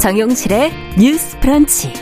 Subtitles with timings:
[0.00, 1.92] 정용실의 뉴스 프런치.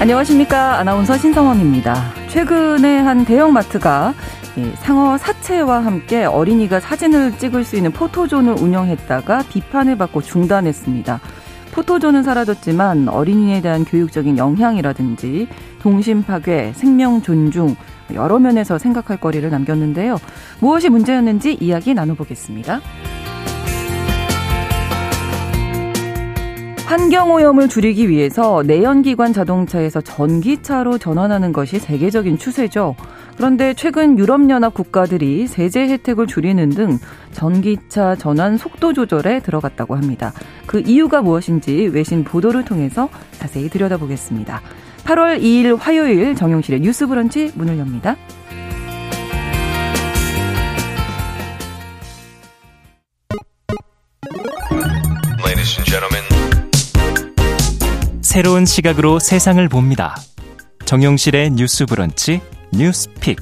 [0.00, 0.80] 안녕하십니까.
[0.80, 1.94] 아나운서 신성원입니다.
[2.30, 4.12] 최근에 한 대형마트가
[4.78, 11.20] 상어 사체와 함께 어린이가 사진을 찍을 수 있는 포토존을 운영했다가 비판을 받고 중단했습니다.
[11.70, 15.46] 포토존은 사라졌지만 어린이에 대한 교육적인 영향이라든지
[15.80, 17.76] 동심 파괴, 생명 존중
[18.14, 20.18] 여러 면에서 생각할 거리를 남겼는데요.
[20.58, 22.80] 무엇이 문제였는지 이야기 나눠보겠습니다.
[26.88, 32.96] 환경오염을 줄이기 위해서 내연기관 자동차에서 전기차로 전환하는 것이 세계적인 추세죠.
[33.36, 36.98] 그런데 최근 유럽연합 국가들이 세제 혜택을 줄이는 등
[37.32, 40.32] 전기차 전환 속도 조절에 들어갔다고 합니다.
[40.66, 44.62] 그 이유가 무엇인지 외신 보도를 통해서 자세히 들여다보겠습니다.
[45.04, 48.16] 8월 2일 화요일 정용실의 뉴스 브런치 문을 엽니다.
[58.28, 60.14] 새로운 시각으로 세상을 봅니다.
[60.84, 62.42] 정용실의 뉴스 브런치
[62.74, 63.38] 뉴스픽.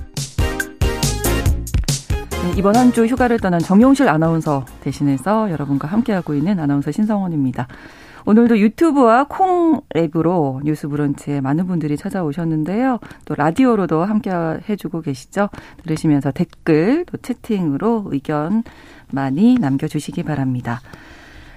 [2.31, 7.67] 네, 이번 한 주 휴가를 떠난 정용실 아나운서 대신해서 여러분과 함께하고 있는 아나운서 신성원입니다.
[8.27, 13.01] 오늘도 유튜브와 콩 앱으로 뉴스 브런치에 많은 분들이 찾아오셨는데요.
[13.25, 14.31] 또 라디오로도 함께
[14.69, 15.49] 해주고 계시죠.
[15.83, 18.63] 들으시면서 댓글, 또 채팅으로 의견
[19.11, 20.81] 많이 남겨주시기 바랍니다.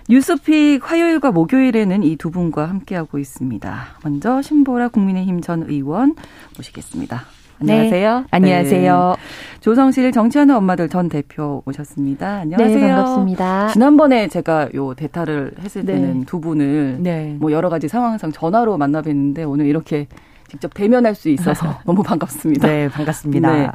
[0.09, 3.83] 뉴스픽 화요일과 목요일에는 이 두 분과 함께하고 있습니다.
[4.03, 6.15] 먼저 신보라 국민의힘 전 의원
[6.57, 7.21] 모시겠습니다.
[7.61, 8.19] 안녕하세요.
[8.21, 9.15] 네, 안녕하세요.
[9.17, 9.59] 네.
[9.59, 12.39] 조성실 정치하는 엄마들 전 대표 오셨습니다.
[12.39, 12.79] 안녕하세요.
[12.79, 13.67] 네, 반갑습니다.
[13.67, 15.93] 지난번에 제가 요 대타를 했을 네.
[15.93, 17.35] 때는 두 분을 네.
[17.39, 20.07] 뭐 여러 가지 상황상 전화로 만나 뵀는데 오늘 이렇게
[20.49, 22.67] 직접 대면할 수 있어서 너무 반갑습니다.
[22.67, 23.55] 네, 반갑습니다.
[23.55, 23.69] 네.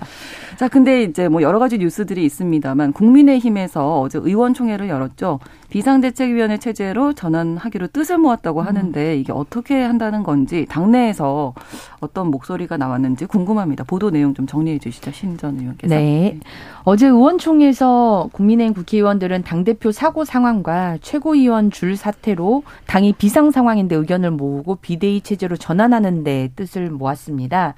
[0.57, 5.41] 자, 근데 이제 뭐 여러 가지 뉴스들이 있습니다만 국민의힘에서 어제 의원총회를 열었죠.
[5.71, 8.67] 비상대책위원회 체제로 전환하기로 뜻을 모았다고 음.
[8.67, 11.55] 하는데 이게 어떻게 한다는 건지 당내에서
[12.01, 13.85] 어떤 목소리가 나왔는지 궁금합니다.
[13.85, 15.11] 보도 내용 좀 정리해 주시죠.
[15.11, 15.95] 신전 의원께서.
[15.95, 16.39] 네.
[16.85, 24.77] 어제 의원총회에서 국민의힘 국회의원들은 당대표 사고 상황과 최고위원 줄 사태로 당이 비상 상황인데 의견을 모으고
[24.77, 27.75] 비대위 체제로 전환하는 데 뜻을 모았습니다.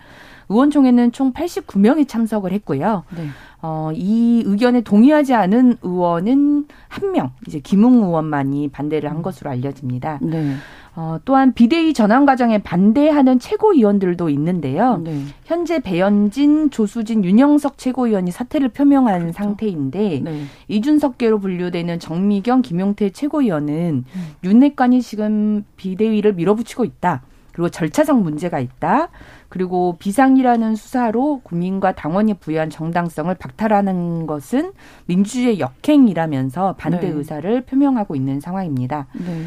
[0.48, 3.04] 의원총회는 총 89명이 참석을 했고요.
[3.16, 3.26] 네.
[3.62, 9.22] 어, 이 의견에 동의하지 않은 의원은 한 명, 이제 김웅 의원만이 반대를 한 음.
[9.22, 10.20] 것으로 알려집니다.
[10.22, 10.54] 네.
[10.94, 14.96] 어, 또한 비대위 전환 과정에 반대하는 최고위원들도 있는데요.
[15.04, 15.20] 네.
[15.44, 19.36] 현재 배현진, 조수진, 윤영석 최고위원이 사퇴를 표명한 그렇죠.
[19.36, 20.44] 상태인데 네.
[20.68, 24.26] 이준석계로 분류되는 정미경, 김용태 최고위원은 음.
[24.42, 27.22] 윤핵관이 지금 비대위를 밀어붙이고 있다.
[27.56, 29.08] 그리고 절차상 문제가 있다.
[29.48, 34.72] 그리고 비상이라는 수사로 국민과 당원이 부여한 정당성을 박탈하는 것은
[35.06, 37.14] 민주주의 역행이라면서 반대 네.
[37.16, 39.06] 의사를 표명하고 있는 상황입니다.
[39.14, 39.42] 네.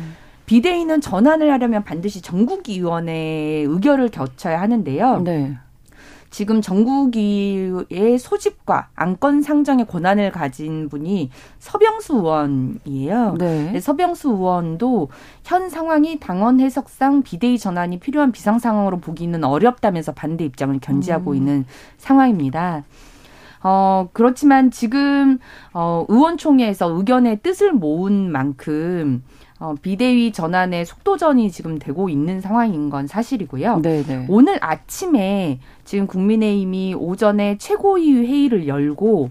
[0.48, 5.22] 비대위는 전환을 하려면 반드시 전국위원회의 의결을 거쳐야 하는데요.
[5.22, 5.56] 네.
[6.29, 13.35] 지금 전국위의 소집과 안건 상정의 권한을 가진 분이 서병수 의원이에요.
[13.40, 13.79] 네.
[13.79, 15.09] 서병수 의원도
[15.44, 21.35] 현 상황이 당원 해석상 비대위 전환이 필요한 비상 상황으로 보기는 어렵다면서 반대 입장을 견지하고 음.
[21.35, 21.66] 있는
[21.97, 22.84] 상황입니다.
[23.62, 25.39] 어, 그렇지만 지금,
[25.73, 29.23] 어, 의원총회에서 의견의 뜻을 모은 만큼,
[29.59, 33.81] 어, 비대위 전환의 속도전이 지금 되고 있는 상황인 건 사실이고요.
[33.81, 34.03] 네네.
[34.03, 34.25] 네.
[34.30, 39.30] 오늘 아침에 지금 국민의힘이 오전에 최고위 회의를 열고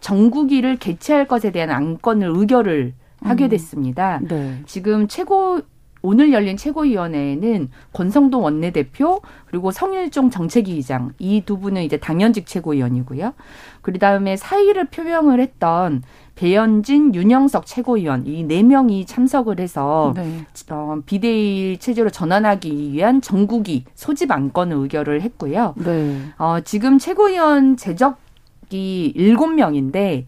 [0.00, 3.48] 정국위를 개최할 것에 대한 안건을 의결을 하게 음.
[3.50, 4.20] 됐습니다.
[4.22, 4.28] 음.
[4.28, 4.60] 네.
[4.66, 5.60] 지금 최고
[6.02, 13.34] 오늘 열린 최고위원회에는 권성동 원내대표 그리고 성일종 정책위의장 이 두 분은 이제 당연직 최고위원이고요.
[13.82, 16.02] 그 다음에 사의를 표명을 했던
[16.36, 20.44] 배현진, 윤영석 최고위원 이 네 명이 참석을 해서 네.
[20.70, 25.74] 어, 비대위 체제로 전환하기 위한 전국이 소집 안건을 의결을 했고요.
[25.78, 26.20] 네.
[26.38, 30.26] 어, 지금 최고위원 제적이 일곱 명인데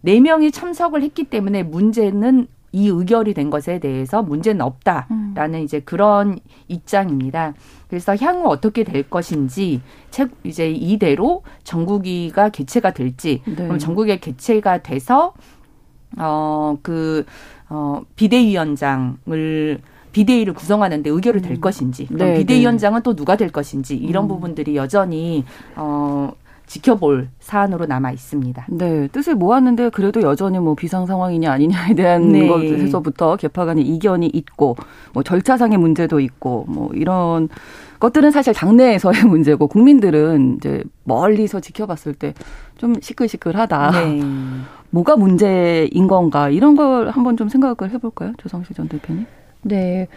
[0.00, 5.64] 네 명이 참석을 했기 때문에 문제는 이 의결이 된 것에 대해서 문제는 없다라는 음.
[5.64, 7.52] 이제 그런 입장입니다.
[7.90, 13.56] 그래서 향후 어떻게 될 것인지 책 이제 이대로 전국위가 개최가 될지 네.
[13.56, 15.34] 그럼 전국에 개최가 돼서
[16.16, 17.26] 어그
[17.68, 19.80] 어, 비대위원장을
[20.12, 21.60] 비대위를 구성하는데 의결을 될 음.
[21.60, 23.02] 것인지, 네, 비대위원장은 네.
[23.04, 24.28] 또 누가 될 것인지 이런 음.
[24.28, 25.44] 부분들이 여전히
[25.76, 26.32] 어
[26.70, 28.66] 지켜볼 사안으로 남아 있습니다.
[28.68, 32.46] 네, 뜻을 모았는데 그래도 여전히 뭐 비상 상황이냐 아니냐에 대한 네.
[32.46, 34.76] 것에서부터 개파 간의 이견이 있고
[35.12, 37.48] 뭐 절차상의 문제도 있고 뭐 이런
[37.98, 42.34] 것들은 사실 당내에서의 문제고 국민들은 이제 멀리서 지켜봤을 때
[42.80, 43.90] 좀 시끌시끌하다.
[43.90, 44.20] 네.
[44.88, 49.26] 뭐가 문제인 건가 이런 걸 한번 좀 생각을 해볼까요, 조성실 전 대표님?
[49.62, 50.08] 네.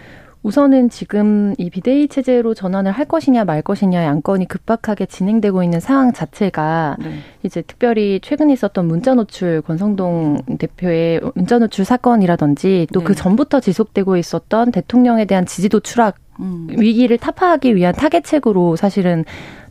[0.44, 6.12] 우선은 지금 이 비대위 체제로 전환을 할 것이냐 말 것이냐 양건이 급박하게 진행되고 있는 상황
[6.12, 7.20] 자체가 네.
[7.44, 13.16] 이제 특별히 최근에 있었던 문자 노출 권성동 대표의 문자 노출 사건이라든지 또그 네.
[13.16, 16.68] 전부터 지속되고 있었던 대통령에 대한 지지도 추락 음.
[16.70, 19.24] 위기를 타파하기 위한 타겟책으로 사실은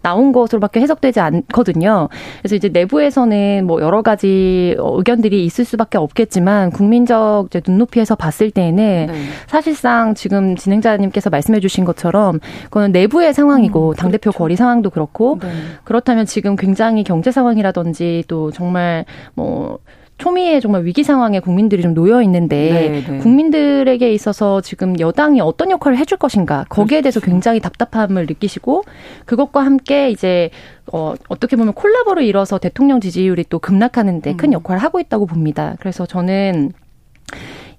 [0.03, 2.09] 나온 것으로밖에 해석되지 않거든요.
[2.41, 9.13] 그래서 이제 내부에서는 뭐 여러 가지 의견들이 있을 수밖에 없겠지만 국민적 눈높이에서 봤을 때에는 네.
[9.47, 14.39] 사실상 지금 진행자님께서 말씀해 주신 것처럼 그거는 내부의 상황이고 음, 당대표 그렇죠.
[14.39, 15.49] 거리 상황도 그렇고 네.
[15.85, 19.79] 그렇다면 지금 굉장히 경제 상황이라든지 또 정말 뭐
[20.23, 23.19] 초미의 정말 위기 상황에 국민들이 좀 놓여 있는데 네, 네.
[23.19, 27.33] 국민들에게 있어서 지금 여당이 어떤 역할을 해줄 것인가 거기에 대해서 그렇죠.
[27.33, 28.85] 굉장히 답답함을 느끼시고
[29.27, 30.51] 그것과 함께 이제
[30.93, 34.53] 어, 어떻게 보면 콜라보를 이뤄서 대통령 지지율이 또 급락하는데 큰 음.
[34.53, 35.75] 역할을 하고 있다고 봅니다.
[35.81, 36.71] 그래서 저는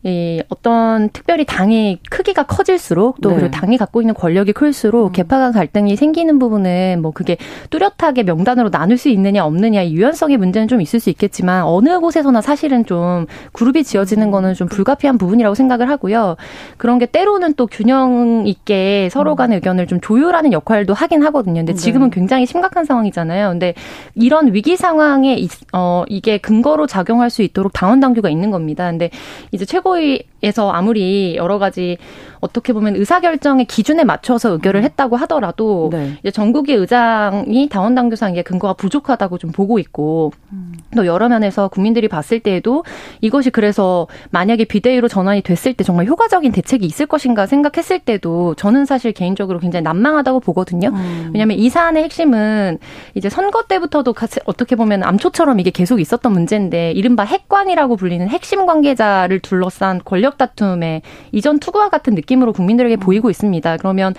[0.06, 3.36] 이 어떤 특별히 당의 크기가 커질수록 또 네.
[3.36, 5.12] 그리고 당이 갖고 있는 권력이 클수록 음.
[5.14, 7.38] 개파 간 갈등이 생기는 부분은 뭐 그게
[7.70, 12.86] 뚜렷하게 명단으로 나눌 수 있느냐 없느냐 유연성의 문제는 좀 있을 수 있겠지만 어느 곳에서나 사실은
[12.86, 14.32] 좀 그룹이 지어지는 음.
[14.32, 16.36] 거는 좀 불가피한 부분이라고 생각을 하고요.
[16.76, 19.36] 그런 게 때로는 또 균형 있게 서로 음.
[19.38, 21.62] 간의 의견을 좀 조율하는 역할도 하긴 하거든요.
[21.62, 21.80] 근데 네.
[21.80, 22.16] 지금은 네.
[22.16, 23.52] 굉장히 심각한 상황이잖아요.
[23.52, 23.74] 근데
[24.16, 28.90] 이런 위기 상황에 어 이게 근거로 작용할 수 있도록 당원 당규가 있는 겁니다.
[28.90, 29.10] 근데
[29.54, 31.98] 이제 최고 최고위 에서 아무리 여러 가지
[32.42, 34.84] 어떻게 보면 의사결정의 기준에 맞춰서 의결을 음.
[34.84, 36.18] 했다고 하더라도 네.
[36.20, 40.74] 이제 전국의 의장이 당원 당규상 이게 근거가 부족하다고 좀 보고 있고 음.
[40.94, 42.84] 또 여러 면에서 국민들이 봤을 때에도
[43.22, 48.86] 이것이 그래서 만약에 비대위로 전환이 됐을 때 정말 효과적인 대책이 있을 것인가 생각했을 때도 저는
[48.86, 50.90] 사실 개인적으로 굉장히 난망하다고 보거든요.
[50.90, 51.32] 음.
[51.34, 52.80] 왜냐하면 이 사안의 핵심은
[53.16, 54.14] 이제 선거 때부터도
[54.44, 61.02] 어떻게 보면 암초처럼 이게 계속 있었던 문제인데 이른바 핵관이라고 불리는 핵심 관계자를 둘러싼 권력 다툼의
[61.32, 63.78] 이전 투구와 같은 느낌 느낌으로 국민들에게 보이고 있습니다.
[63.78, 64.14] 그러면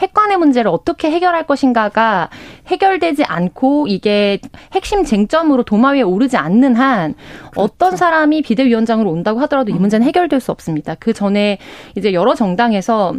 [0.00, 2.28] 핵관의 문제를 어떻게 해결할 것인가가
[2.66, 4.40] 해결되지 않고 이게
[4.72, 7.60] 핵심 쟁점으로 도마 위에 오르지 않는 한 그렇죠.
[7.60, 10.96] 어떤 사람이 비대위원장으로 온다고 하더라도 이 문제는 해결될 수 없습니다.
[10.96, 11.58] 그 전에
[11.96, 13.14] 이제 여러 정당에서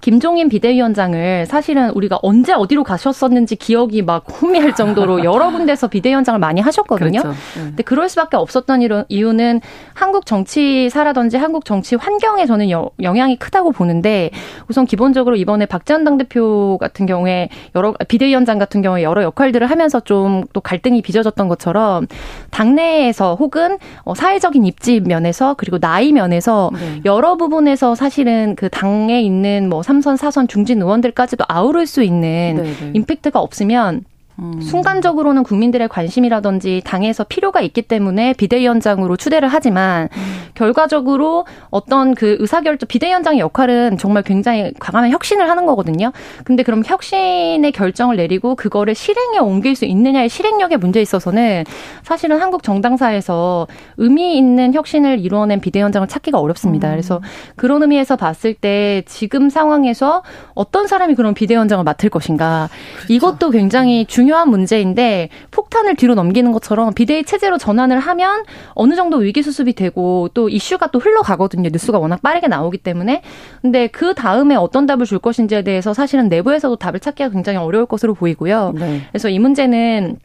[0.00, 6.60] 김종인 비대위원장을 사실은 우리가 언제 어디로 가셨었는지 기억이 막 혼미할 정도로 여러 군데서 비대위원장을 많이
[6.60, 7.22] 하셨거든요.
[7.22, 7.28] 그렇죠.
[7.56, 7.62] 네.
[7.66, 9.60] 근데 그럴 수밖에 없었던 이유는
[9.94, 14.30] 한국 정치사라든지 한국 정치 환경에 저는 여, 영향이 크다고 보는데
[14.68, 20.42] 우선 기본적으로 이번에 박지원 당대표 같은 경우에 여러 비대위원장 같은 경우에 여러 역할들을 하면서 좀
[20.52, 22.06] 또 갈등이 빚어졌던 것처럼
[22.50, 27.00] 당내에서 혹은 어, 사회적인 입지 면에서 그리고 나이 면에서 네.
[27.04, 32.62] 여러 부분에서 사실은 그 당에 있는 뭐 3선, 4선 중진 의원들까지도 아우를 수 있는 네네.
[32.62, 32.90] 네.
[32.94, 34.04] 임팩트가 없으면
[34.38, 34.60] 음.
[34.60, 40.42] 순간적으로는 국민들의 관심이라든지 당에서 필요가 있기 때문에 비대위원장으로 추대를 하지만 음.
[40.54, 46.12] 결과적으로 어떤 그 의사결정 비대위원장의 역할은 정말 굉장히 과감한 혁신을 하는 거거든요.
[46.44, 51.64] 근데 그럼 혁신의 결정을 내리고 그거를 실행에 옮길 수 있느냐의 실행력에 문제 있어서는
[52.02, 53.66] 사실은 한국 정당사에서
[53.98, 56.88] 의미 있는 혁신을 이루어낸 비대위원장을 찾기가 어렵습니다.
[56.88, 56.92] 음.
[56.92, 57.20] 그래서
[57.56, 60.22] 그런 의미에서 봤을 때 지금 상황에서
[60.54, 63.12] 어떤 사람이 그런 비대위원장을 맡을 것인가 그렇죠.
[63.12, 69.16] 이것도 굉장히 중 중요한 문제인데 폭탄을 뒤로 넘기는 것처럼 비대위 체제로 전환을 하면 어느 정도
[69.16, 71.70] 위기 수습이 되고 또 이슈가 또 흘러가거든요.
[71.70, 73.22] 뉴스가 워낙 빠르게 나오기 때문에.
[73.60, 78.14] 근데 그 다음에 어떤 답을 줄 것인지에 대해서 사실은 내부에서도 답을 찾기가 굉장히 어려울 것으로
[78.14, 78.74] 보이고요.
[78.76, 79.00] 네.
[79.10, 80.18] 그래서 이 문제는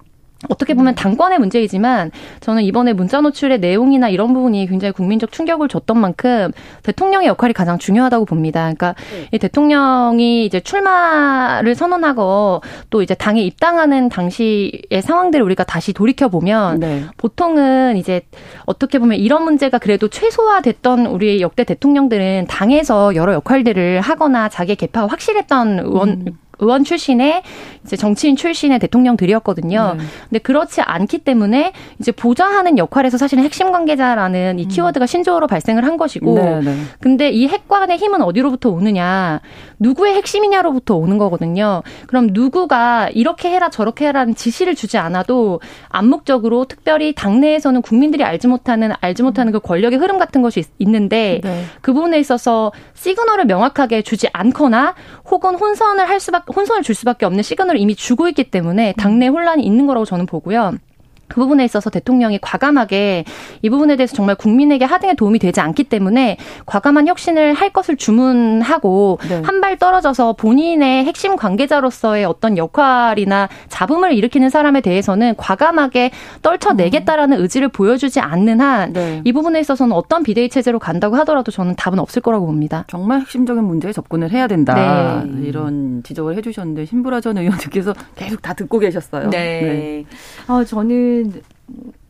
[0.50, 0.96] 어떻게 보면 음.
[0.96, 6.51] 당권의 문제이지만 저는 이번에 문자 노출의 내용이나 이런 부분이 굉장히 국민적 충격을 줬던 만큼
[6.84, 8.62] 대통령의 역할이 가장 중요하다고 봅니다.
[8.62, 9.27] 그러니까 네.
[9.32, 16.79] 이 대통령이 이제 출마를 선언하고 또 이제 당에 입당하는 당시의 상황들을 우리가 다시 돌이켜 보면
[16.79, 17.03] 네.
[17.17, 18.22] 보통은 이제
[18.65, 25.08] 어떻게 보면 이런 문제가 그래도 최소화됐던 우리 역대 대통령들은 당에서 여러 역할들을 하거나 자기 개파가
[25.08, 26.38] 확실했던 의원 음.
[26.59, 27.43] 의원 출신의
[27.83, 29.95] 이제 정치인 출신의 대통령들이었거든요.
[29.97, 30.03] 네.
[30.29, 34.67] 근데 그렇지 않기 때문에 이제 보좌하는 역할에서 사실은 핵심 관계자라는 이 음.
[34.67, 36.75] 키워드가 신조어로 발생을 한 것이고, 네, 네.
[36.99, 39.41] 근데 이 핵관의 힘은 어디로부터 오느냐,
[39.79, 41.83] 누구의 핵심이냐로부터 오는 거거든요.
[42.07, 48.91] 그럼 누구가 이렇게 해라 저렇게 해라는 지시를 주지 않아도 암묵적으로 특별히 당내에서는 국민들이 알지 못하는
[48.99, 51.63] 알지 못하는 그 권력의 흐름 같은 것이 있는데 네.
[51.81, 54.95] 그 부분에 있어서 시그널을 명확하게 주지 않거나
[55.29, 59.63] 혹은 혼선을 할 수밖에 혼선을 줄 수밖에 없는 시그널을 이미 주고 있기 때문에 당내 혼란이
[59.63, 60.73] 있는 거라고 저는 보고요.
[61.27, 63.25] 그 부분에 있어서 대통령이 과감하게
[63.62, 69.19] 이 부분에 대해서 정말 국민에게 하등에 도움이 되지 않기 때문에 과감한 혁신을 할 것을 주문하고
[69.27, 69.41] 네.
[69.43, 77.41] 한발 떨어져서 본인의 핵심 관계자로서의 어떤 역할이나 잡음을 일으키는 사람에 대해서는 과감하게 떨쳐내겠다라는 음.
[77.41, 79.31] 의지를 보여주지 않는 한이 네.
[79.31, 82.86] 부분에 있어서는 어떤 비대위 체제로 간다고 하더라도 저는 답은 없을 거라고 봅니다.
[82.88, 85.24] 정말 핵심적인 문제에 접근을 해야 된다.
[85.25, 85.48] 네.
[85.48, 89.29] 이런 지적을 해주셨는데 신부라 전 의원님께서 계속 다 듣고 계셨어요.
[89.29, 89.62] 네.
[89.62, 90.05] 네.
[90.48, 91.16] 어, 저는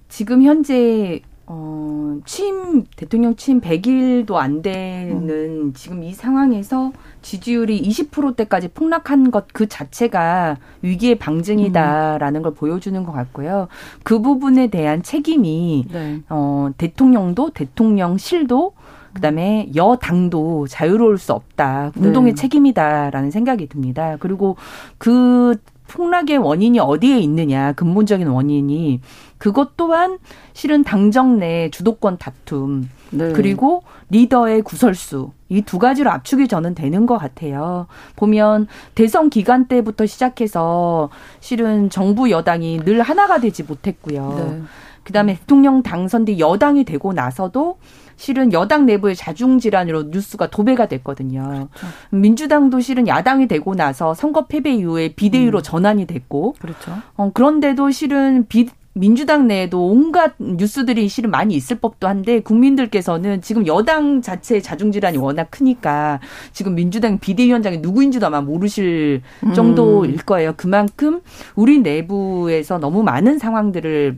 [0.09, 5.73] 지금 현재 어, 취임, 대통령 취임 100일도 안 되는 음.
[5.73, 12.43] 지금 이 상황에서 지지율이 20%대까지 폭락한 것 그 자체가 위기의 방증이다라는 음.
[12.43, 13.69] 걸 보여주는 것 같고요.
[14.03, 16.21] 그 부분에 대한 책임이, 네.
[16.29, 18.73] 어, 대통령도, 대통령실도,
[19.13, 21.91] 그다음에 여당도 자유로울 수 없다.
[21.95, 22.41] 공동의 네.
[22.41, 24.17] 책임이다라는 생각이 듭니다.
[24.19, 24.57] 그리고
[24.99, 25.55] 그
[25.87, 29.01] 폭락의 원인이 어디에 있느냐, 근본적인 원인이
[29.37, 30.17] 그것 또한
[30.53, 33.31] 실은 당정 내 주도권 다툼 네.
[33.33, 37.87] 그리고 리더의 구설수 이 두 가지로 압축이 저는 되는 것 같아요.
[38.15, 44.35] 보면 대선 기간 때부터 시작해서 실은 정부 여당이 늘 하나가 되지 못했고요.
[44.37, 44.61] 네.
[45.03, 47.77] 그다음에 대통령 당선 뒤 여당이 되고 나서도
[48.17, 51.69] 실은 여당 내부의 자중 질환으로 뉴스가 도배가 됐거든요.
[51.71, 51.87] 그렇죠.
[52.09, 55.63] 민주당도 실은 야당이 되고 나서 선거 패배 이후에 비대위로 음.
[55.63, 56.91] 전환이 됐고, 그렇죠.
[57.15, 63.67] 어, 그런데도 실은 비 민주당 내에도 온갖 뉴스들이 실은 많이 있을 법도 한데 국민들께서는 지금
[63.67, 66.19] 여당 자체의 자중 질환이 워낙 크니까
[66.51, 69.53] 지금 민주당 비대위원장이 누구인지도 아마 모르실 음.
[69.53, 70.53] 정도일 거예요.
[70.57, 71.21] 그만큼
[71.55, 74.17] 우리 내부에서 너무 많은 상황들을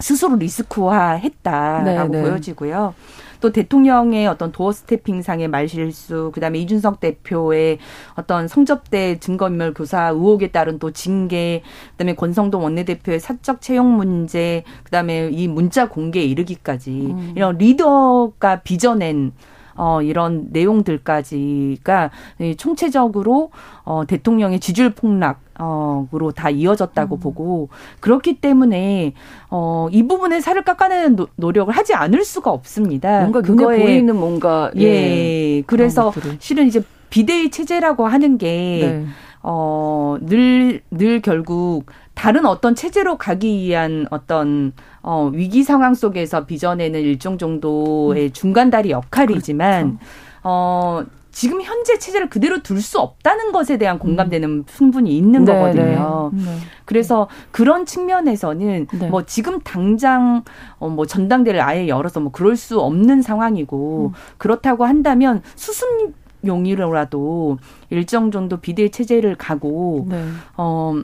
[0.00, 2.22] 스스로 리스크화했다라고 네, 네.
[2.22, 2.94] 보여지고요.
[3.42, 7.78] 또 대통령의 어떤 도어 스태핑상의 말실수, 그다음에 이준석 대표의
[8.14, 15.28] 어떤 성접대 증거인멸 교사 의혹에 따른 또 징계, 그다음에 권성동 원내대표의 사적 채용 문제, 그다음에
[15.32, 17.32] 이 문자 공개에 이르기까지 음.
[17.36, 19.32] 이런 리더가 빚어낸
[19.74, 22.10] 어, 이런 내용들까지가
[22.56, 23.50] 총체적으로
[23.84, 27.20] 어, 대통령의 지지율 폭락, 어,으로 다 이어졌다고 음.
[27.20, 27.68] 보고
[28.00, 29.14] 그렇기 때문에
[29.50, 33.20] 어, 이 부분에 살을 깎아내는 노, 노력을 하지 않을 수가 없습니다.
[33.20, 38.48] 뭔가 그거에 보이는 뭔가 예, 예 그래서 실은 이제 비대위 체제라고 하는 게
[38.80, 39.06] 네.
[39.42, 47.00] 어, 늘, 늘 결국 다른 어떤 체제로 가기 위한 어떤 어, 위기 상황 속에서 빚어내는
[47.00, 48.32] 일정 정도의 음.
[48.32, 49.98] 중간다리 역할이지만 그렇죠.
[50.44, 54.64] 어, 지금 현재 체제를 그대로 둘 수 없다는 것에 대한 공감대는 음.
[54.66, 56.30] 충분히 있는 네, 거거든요.
[56.34, 56.44] 네.
[56.44, 56.56] 네.
[56.84, 59.08] 그래서 그런 측면에서는 네.
[59.08, 60.42] 뭐 지금 당장
[60.78, 64.18] 어뭐 전당대를 아예 열어서 뭐 그럴 수 없는 상황이고 음.
[64.36, 66.12] 그렇다고 한다면 수습
[66.44, 67.58] 용이라도
[67.90, 70.24] 일정 정도 비대 체제를 가고 네.
[70.56, 71.00] 어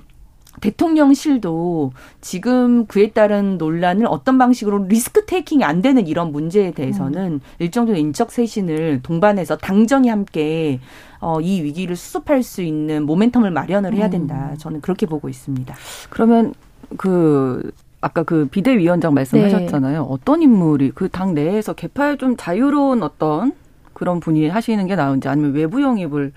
[0.60, 7.40] 대통령실도 지금 그에 따른 논란을 어떤 방식으로 리스크 테이킹이 안 되는 이런 문제에 대해서는 음.
[7.58, 10.80] 일정 정도 인적 쇄신을 동반해서 당정이 함께
[11.20, 14.50] 어, 이 위기를 수습할 수 있는 모멘텀을 마련을 해야 된다.
[14.52, 14.58] 음.
[14.58, 15.74] 저는 그렇게 보고 있습니다.
[16.10, 16.54] 그러면
[16.96, 20.02] 그 아까 그 비대위원장 말씀하셨잖아요.
[20.02, 20.06] 네.
[20.08, 23.52] 어떤 인물이 그 당 내에서 개파에 좀 자유로운 어떤
[23.92, 26.32] 그런 분이 하시는 게 나은지 아니면 외부 영입을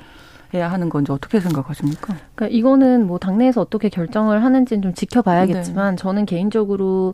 [0.53, 2.15] 해야 하는 건지 어떻게 생각하십니까?
[2.35, 6.01] 그러니까 이거는 뭐 당내에서 어떻게 결정을 하는지는 좀 지켜봐야겠지만 네.
[6.01, 7.13] 저는 개인적으로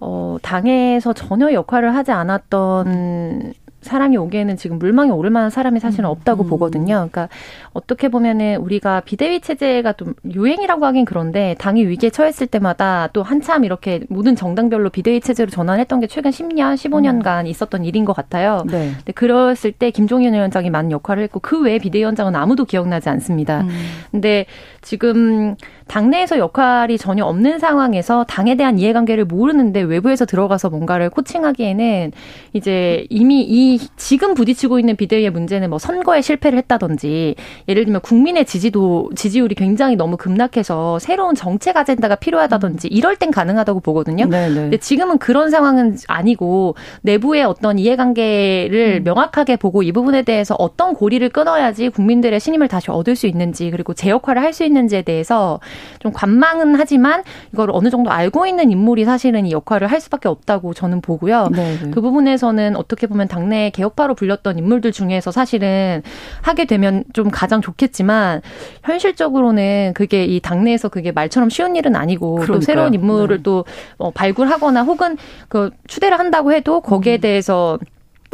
[0.00, 6.10] 어 당에서 전혀 역할을 하지 않았던 사람이 오기에는 지금 물망에 오를 만한 사람이 사실은 음,
[6.10, 6.48] 없다고 음.
[6.48, 6.94] 보거든요.
[6.94, 7.28] 그러니까
[7.72, 13.64] 어떻게 보면은 우리가 비대위 체제가 좀 유행이라고 하긴 그런데 당이 위기에 처했을 때마다 또 한참
[13.64, 17.46] 이렇게 모든 정당별로 비대위 체제로 전환했던 게 최근 10년, 15년간 음.
[17.46, 18.64] 있었던 일인 것 같아요.
[18.66, 18.92] 네.
[18.96, 23.60] 근데 그랬을 때 김종인 위원장이 많은 역할을 했고 그 외에 비대위원장은 아무도 기억나지 않습니다.
[23.60, 23.68] 음.
[24.10, 24.46] 근데
[24.80, 32.12] 지금 당내에서 역할이 전혀 없는 상황에서 당에 대한 이해관계를 모르는데 외부에서 들어가서 뭔가를 코칭하기에는
[32.54, 37.34] 이제 이미 이 지금 부딪히고 있는 비대위의 문제는 뭐 선거에 실패를 했다든지
[37.68, 43.80] 예를 들면 국민의 지지도 지지율이 굉장히 너무 급락해서 새로운 정책 아젠다가 필요하다든지 이럴 땐 가능하다고
[43.80, 44.26] 보거든요.
[44.26, 44.48] 네네.
[44.48, 44.54] 네.
[44.54, 49.04] 근데 지금은 그런 상황은 아니고 내부의 어떤 이해관계를 음.
[49.04, 53.92] 명확하게 보고 이 부분에 대해서 어떤 고리를 끊어야지 국민들의 신임을 다시 얻을 수 있는지 그리고
[53.92, 55.60] 제 역할을 할 수 있는지에 대해서
[55.98, 60.74] 좀 관망은 하지만 이걸 어느 정도 알고 있는 인물이 사실은 이 역할을 할 수밖에 없다고
[60.74, 61.48] 저는 보고요.
[61.54, 61.78] 네네.
[61.84, 61.90] 네.
[61.90, 66.02] 그 부분에서는 어떻게 보면 당내 개혁파로 불렸던 인물들 중에서 사실은
[66.42, 68.42] 하게 되면 좀 가장 좋겠지만
[68.82, 72.58] 현실적으로는 그게 이 당내에서 그게 말처럼 쉬운 일은 아니고 그러니까요.
[72.58, 73.42] 또 새로운 인물을 네.
[73.42, 73.64] 또
[73.98, 75.16] 어, 발굴하거나 혹은
[75.48, 77.20] 그 추대를 한다고 해도 거기에 음.
[77.20, 77.78] 대해서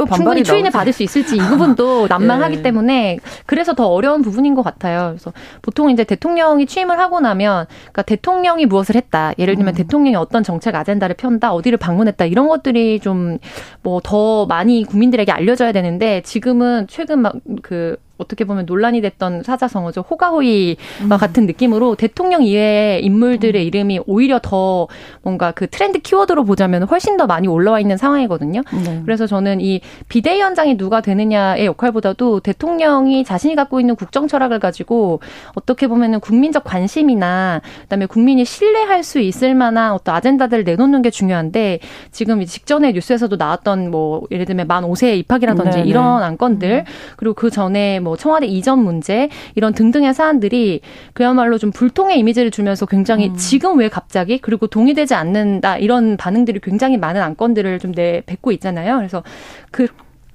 [0.06, 2.62] 충분히 추인을 받을 수 있을지 이 부분도 난망하기 네.
[2.62, 5.08] 때문에 그래서 더 어려운 부분인 것 같아요.
[5.10, 9.32] 그래서 보통 이제 대통령이 취임을 하고 나면 그러니까 대통령이 무엇을 했다.
[9.38, 9.76] 예를 들면 음.
[9.76, 13.38] 대통령이 어떤 정책 아젠다를 편다, 어디를 방문했다 이런 것들이 좀
[13.82, 20.02] 뭐 더 많이 국민들에게 알려져야 되는데 지금은 최근 막 그 어떻게 보면 논란이 됐던 사자성어죠.
[20.02, 21.08] 호가호이와 음.
[21.08, 23.66] 같은 느낌으로 대통령 이외의 인물들의 음.
[23.66, 24.88] 이름이 오히려 더
[25.22, 28.62] 뭔가 그 트렌드 키워드로 보자면 훨씬 더 많이 올라와 있는 상황이거든요.
[28.84, 29.02] 네.
[29.04, 35.20] 그래서 저는 이 비대위 원장이 누가 되느냐의 역할보다도 대통령이 자신이 갖고 있는 국정 철학을 가지고
[35.54, 41.80] 어떻게 보면은 국민적 관심이나 그다음에 국민이 신뢰할 수 있을 만한 어떤 아젠다들을 내놓는 게 중요한데
[42.10, 45.88] 지금 직전에 뉴스에서도 나왔던 뭐 예를 들면 만 5세 입학이라든지 네네.
[45.88, 46.92] 이런 안건들 음.
[47.16, 50.80] 그리고 그 전에 뭐뭐 청와대 이전 문제 이런 등등의 사안들이
[51.12, 53.36] 그야말로 좀 불통의 이미지를 주면서 굉장히 음.
[53.36, 58.96] 지금 왜 갑자기 그리고 동의되지 않는다 이런 반응들이 굉장히 많은 안건들을 좀 내뱉고 있잖아요.
[58.96, 59.22] 그래서
[59.70, 59.86] 그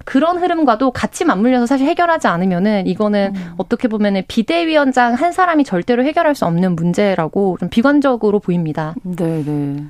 [0.06, 3.52] 그런 흐름과도 같이 맞물려서 사실 해결하지 않으면은 이거는 음.
[3.58, 8.94] 어떻게 보면은 비대위원장 한 사람이 절대로 해결할 수 없는 문제라고 좀 비관적으로 보입니다.
[9.02, 9.84] 네, 네.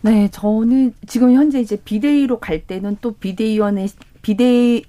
[0.00, 3.88] 네, 저는 지금 현재 이제 비대위로 갈 때는 또 비대위원회
[4.22, 4.84] 비대위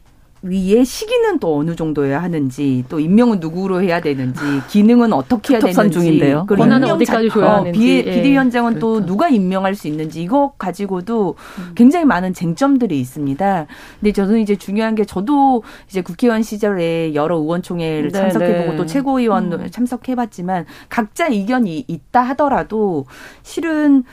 [0.46, 5.92] 위의 시기는 또 어느 정도여야 하는지 또 임명은 누구로 해야 되는지 기능은 어떻게 해야 되는지
[5.92, 6.46] 중인데요.
[6.46, 8.80] 권한은 어디까지 줘야 어, 하는지 비, 비대위원장은 예.
[8.80, 9.06] 또 그렇죠.
[9.08, 11.72] 누가 임명할 수 있는지 이거 가지고도 음.
[11.74, 13.66] 굉장히 많은 쟁점들이 있습니다.
[14.00, 18.78] 근데 저는 이제 중요한 게 저도 이제 국회의원 시절에 여러 의원총회를 네, 참석해보고 네.
[18.78, 19.68] 또 최고위원 음.
[19.72, 23.06] 참석해봤지만 각자 이견이 있다 하더라도
[23.42, 24.04] 실은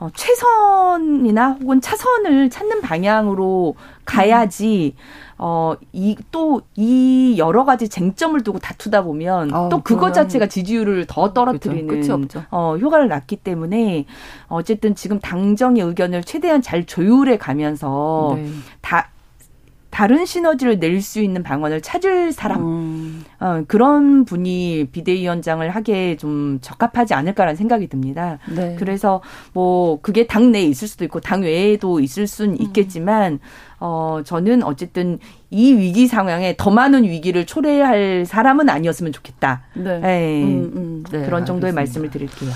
[0.00, 3.74] 어, 최선이나 혹은 차선을 찾는 방향으로
[4.10, 4.94] 가야지
[5.38, 11.06] 어, 이, 또, 이 여러 가지 쟁점을 두고 다투다 보면 어, 또 그것 자체가 지지율을
[11.06, 12.20] 더 떨어뜨리는 그렇죠.
[12.50, 14.04] 어, 효과를 낳기 때문에
[14.48, 18.50] 어쨌든 지금 당정의 의견을 최대한 잘 조율해 가면서 네.
[18.82, 19.08] 다,
[19.90, 23.24] 다른 시너지를 낼 수 있는 방안을 찾을 사람 음.
[23.40, 28.38] 어, 그런 분이 비대위원장을 하기에 좀 적합하지 않을까라는 생각이 듭니다.
[28.54, 28.76] 네.
[28.78, 29.22] 그래서
[29.54, 32.60] 뭐 그게 당 내에 있을 수도 있고 당 외에도 있을 수는 음.
[32.60, 33.38] 있겠지만 음.
[33.80, 35.18] 어 저는 어쨌든
[35.50, 39.62] 이 위기 상황에 더 많은 위기를 초래할 사람은 아니었으면 좋겠다.
[39.74, 40.42] 네, 네.
[40.44, 41.04] 음, 음.
[41.10, 41.80] 네 그런 정도의 알겠습니다.
[41.80, 42.50] 말씀을 드릴게요.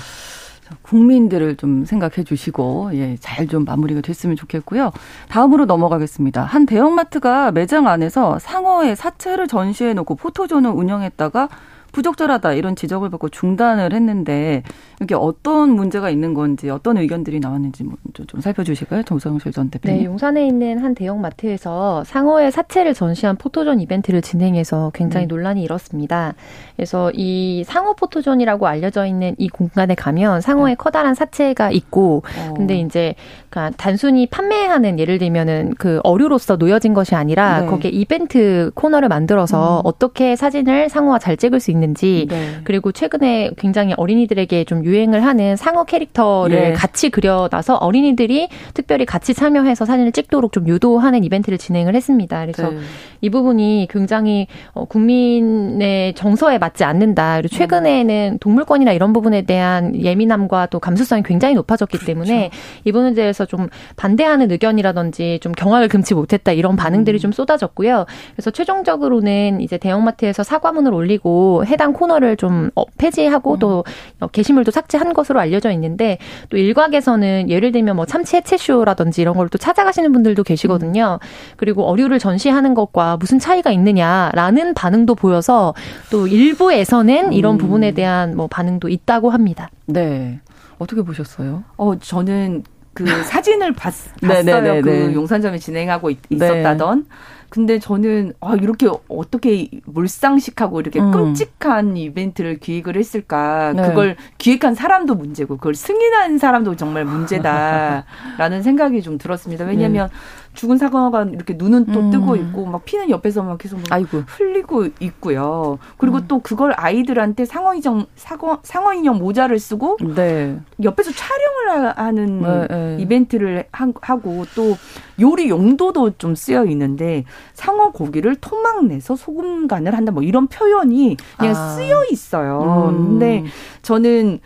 [0.81, 4.91] 국민들을 좀 생각해 주시고 예, 잘 좀 마무리가 됐으면 좋겠고요.
[5.29, 6.43] 다음으로 넘어가겠습니다.
[6.43, 11.47] 한 대형마트가 매장 안에서 상어의 사체를 전시해 놓고 포토존을 운영했다가
[11.91, 14.63] 부적절하다 이런 지적을 받고 중단을 했는데
[15.01, 17.85] 이게 어떤 문제가 있는 건지 어떤 의견들이 나왔는지
[18.27, 19.99] 좀 살펴주실까요, 정상실 전 대표님?
[19.99, 25.33] 네, 용산에 있는 한 대형 마트에서 상어의 사체를 전시한 포토존 이벤트를 진행해서 굉장히 네.
[25.33, 26.33] 논란이 일었습니다.
[26.75, 30.75] 그래서 이 상어 포토존이라고 알려져 있는 이 공간에 가면 상어의 네.
[30.75, 32.53] 커다란 사체가 있고, 어.
[32.55, 33.15] 근데 이제
[33.49, 37.67] 그러니까 단순히 판매하는 예를 들면은 그 어류로서 놓여진 것이 아니라 네.
[37.67, 39.81] 거기에 이벤트 코너를 만들어서 음.
[39.85, 42.59] 어떻게 사진을 상어와 잘 찍을 수 있는 있는지 네.
[42.63, 46.73] 그리고 최근에 굉장히 어린이들에게 좀 유행을 하는 상어 캐릭터를 네.
[46.73, 52.41] 같이 그려놔서 어린이들이 특별히 같이 참여해서 사진을 찍도록 좀 유도하는 이벤트를 진행을 했습니다.
[52.41, 52.77] 그래서 네.
[53.21, 57.37] 이 부분이 굉장히 어, 국민의 정서에 맞지 않는다.
[57.37, 62.05] 그리고 최근에는 동물권이나 이런 부분에 대한 예민함과 또 감수성이 굉장히 높아졌기 그렇죠.
[62.05, 62.51] 때문에
[62.83, 67.19] 이 부분에 대해서 좀 반대하는 의견이라든지 좀 경악을 금치 못했다 이런 반응들이 음.
[67.19, 68.05] 좀 쏟아졌고요.
[68.35, 73.59] 그래서 최종적으로는 이제 대형마트에서 사과문을 올리고 해당 코너를 좀 어, 폐지하고 음.
[73.59, 73.83] 또
[74.31, 76.17] 게시물도 삭제한 것으로 알려져 있는데
[76.49, 81.19] 또 일각에서는 예를 들면 뭐 참치 해체쇼라든지 이런 걸 또 찾아가시는 분들도 계시거든요.
[81.21, 81.27] 음.
[81.55, 85.73] 그리고 어류를 전시하는 것과 무슨 차이가 있느냐라는 반응도 보여서
[86.11, 87.57] 또 일부에서는 이런 음.
[87.59, 89.69] 부분에 대한 뭐 반응도 있다고 합니다.
[89.85, 90.39] 네.
[90.77, 91.63] 어떻게 보셨어요?
[91.77, 92.63] 어, 저는
[92.95, 94.73] 그 사진을 봤, 네, 네, 봤어요.
[94.73, 97.15] 네, 그 용산점에 진행하고 있, 었다던 네.
[97.49, 101.11] 근데 저는 아 이렇게 어떻게 몰상식하고 이렇게 음.
[101.11, 103.73] 끔찍한 이벤트를 기획을 했을까?
[103.73, 103.87] 네.
[103.87, 109.65] 그걸 기획한 사람도 문제고 그걸 승인한 사람도 정말 문제다라는 생각이 좀 들었습니다.
[109.65, 110.15] 왜냐하면 네.
[110.55, 112.11] 죽은 사과가 이렇게 눈은 또 음.
[112.11, 114.23] 뜨고 있고 막 피는 옆에서 막 계속 막 아이고.
[114.25, 115.77] 흘리고 있고요.
[115.97, 116.25] 그리고 음.
[116.27, 120.57] 또 그걸 아이들한테 상어 인형 사과 상어 인형 모자를 쓰고 네.
[120.81, 122.97] 옆에서 촬영을 하는 네, 네.
[122.99, 124.75] 이벤트를 하고 또
[125.19, 131.17] 요리 용도도 좀 쓰여 있는데 상어 고기를 토막 내서 소금 간을 한다 뭐 이런 표현이
[131.37, 131.69] 그냥 아.
[131.75, 132.89] 쓰여 있어요.
[132.89, 133.19] 음.
[133.19, 133.43] 근데
[133.81, 134.39] 저는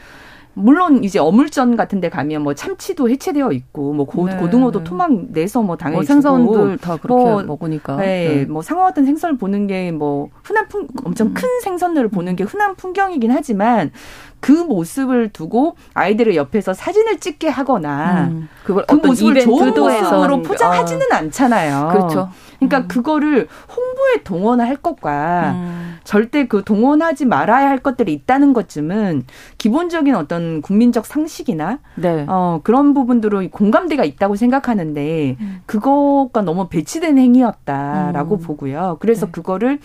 [0.60, 4.36] 물론 이제 어물전 같은 데 가면 뭐 참치도 해체되어 있고 뭐 고, 네.
[4.38, 7.98] 고등어도 토막 내서 뭐 당연히 뭐 생선들 다 그렇게 뭐, 먹으니까.
[7.98, 8.46] 네, 네.
[8.46, 11.34] 뭐 상어 같은 생선을 보는 게 뭐 흔한 풍 엄청 음.
[11.34, 13.92] 큰 생선들을 보는 게 흔한 풍경이긴 하지만
[14.40, 18.50] 그 모습을 두고 아이들을 옆에서 사진을 찍게 하거나 음.
[18.64, 21.18] 그걸 그 모습을 좋은 모습으로 포장하지는 아.
[21.18, 21.90] 않잖아요.
[21.92, 22.30] 그렇죠.
[22.60, 22.88] 그러니까 음.
[22.88, 25.98] 그거를 홍보에 동원할 것과 음.
[26.04, 29.24] 절대 그 동원하지 말아야 할 것들이 있다는 것쯤은
[29.58, 32.26] 기본적인 어떤 국민적 상식이나 네.
[32.28, 35.62] 어, 그런 부분들로 공감대가 있다고 생각하는데 음.
[35.66, 38.42] 그거가 너무 배치된 행위였다라고 음.
[38.42, 38.98] 보고요.
[39.00, 39.32] 그래서 네.
[39.32, 39.80] 그거를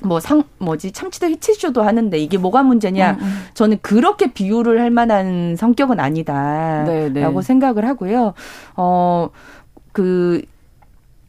[0.00, 3.12] 뭐 상 뭐지 참치도 히치쇼도 하는데 이게 뭐가 문제냐?
[3.12, 3.42] 음, 음.
[3.54, 7.42] 저는 그렇게 비유를 할 만한 성격은 아니다라고 네, 네.
[7.42, 8.34] 생각을 하고요.
[8.76, 9.30] 어
[9.98, 10.42] 그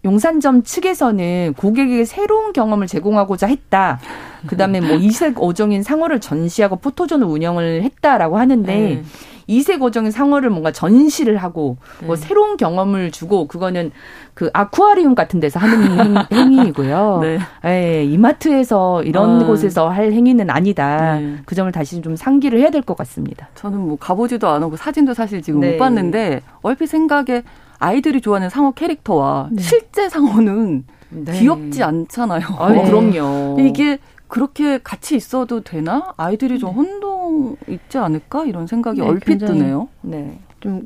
[0.06, 4.00] 용산점 측에서는 고객에게 새로운 경험을 제공하고자 했다.
[4.48, 9.04] 그다음에 뭐 이색 어종인 상어를 전시하고 포토존을 운영을 했다라고 하는데 네.
[9.48, 12.08] 이색 어종인 상어를 뭔가 전시를 하고 네.
[12.08, 13.92] 뭐 새로운 경험을 주고 그거는
[14.36, 17.20] 그 아쿠아리움 같은 데서 하는 행위이고요.
[17.24, 17.40] 네.
[17.64, 18.04] 네.
[18.06, 19.46] 이마트에서 이런 아.
[19.48, 21.16] 곳에서 할 행위는 아니다.
[21.20, 21.38] 네.
[21.46, 23.50] 그 점을 다시 좀 상기를 해야 될 것 같습니다.
[23.56, 25.78] 저는 뭐 가보지도 않았고 사진도 사실 지금 못 네.
[25.78, 27.44] 봤는데 얼핏 생각에
[27.80, 29.62] 아이들이 좋아하는 상어 캐릭터와 네.
[29.62, 31.40] 실제 상어는 네.
[31.40, 32.42] 귀엽지 않잖아요.
[32.58, 32.84] 아, 네.
[32.84, 33.58] 그럼요.
[33.60, 36.14] 이게 그렇게 같이 있어도 되나?
[36.18, 36.76] 아이들이 좀 네.
[36.76, 38.46] 혼동 있지 않을까?
[38.46, 39.88] 이런 생각이 네, 얼핏 드네요.
[40.02, 40.40] 네.
[40.60, 40.86] 좀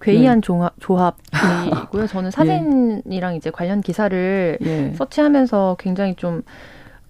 [0.00, 0.40] 괴이한 네.
[0.40, 2.06] 조합, 조합이고요.
[2.06, 4.92] 저는 사진이랑 이제 관련 기사를 예.
[4.94, 6.42] 서치하면서 굉장히 좀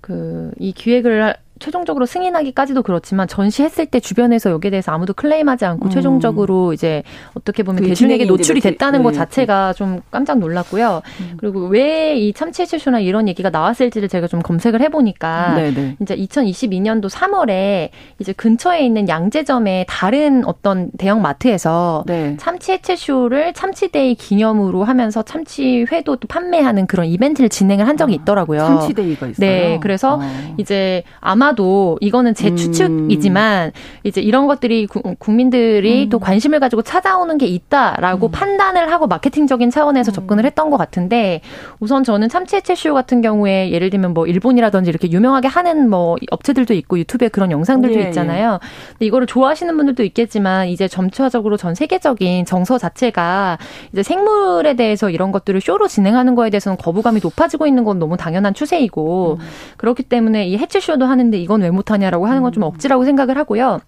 [0.02, 5.90] 그 이 기획을 최종적으로 승인하기까지도 그렇지만 전시했을 때 주변에서 여기에 대해서 아무도 클레임하지 않고 음.
[5.90, 7.02] 최종적으로 이제
[7.34, 9.02] 어떻게 보면 그 대중에게 노출이 됐다는 네.
[9.04, 11.02] 것 자체가 좀 깜짝 놀랐고요.
[11.20, 11.36] 음.
[11.38, 15.70] 그리고 왜 이 참치 채쇼나 이런 얘기가 나왔을지를 제가 좀 검색을 해보니까 네네.
[15.72, 15.96] 네.
[16.00, 22.36] 이제 2022년도 3월에 이제 근처에 있는 양재점의 다른 어떤 대형 마트에서 네.
[22.38, 28.60] 참치 해체쇼를 참치데이 기념으로 하면서 참치회도 또 판매하는 그런 이벤트를 진행을 한 적이 아, 있더라고요.
[28.60, 29.46] 참치데이가 있어요.
[29.46, 30.54] 네, 그래서 아.
[30.58, 32.56] 이제 아마 아마도 이거는 제 음.
[32.56, 33.72] 추측이지만 음.
[34.04, 36.08] 이제 이런 것들이 구, 국민들이 음.
[36.08, 38.30] 또 관심을 가지고 찾아오는 게 있다라고 음.
[38.32, 40.14] 판단을 하고 마케팅적인 차원에서 음.
[40.14, 41.40] 접근을 했던 것 같은데
[41.78, 46.74] 우선 저는 참치 해체쇼 같은 경우에 예를 들면 뭐 일본이라든지 이렇게 유명하게 하는 뭐 업체들도
[46.74, 48.58] 있고 유튜브에 그런 영상들도 예, 있잖아요.
[48.62, 48.92] 예.
[48.92, 53.58] 근데 이거를 좋아하시는 분들도 있겠지만 이제 점차적으로 전 세계적인 정서 자체가
[53.92, 58.54] 이제 생물에 대해서 이런 것들을 쇼로 진행하는 거에 대해서는 거부감이 높아지고 있는 건 너무 당연한
[58.54, 59.46] 추세이고 음.
[59.76, 63.80] 그렇기 때문에 이 해체쇼도 하는데 이건 왜 못하냐라고 하는 건 좀 억지라고 생각을 하고요.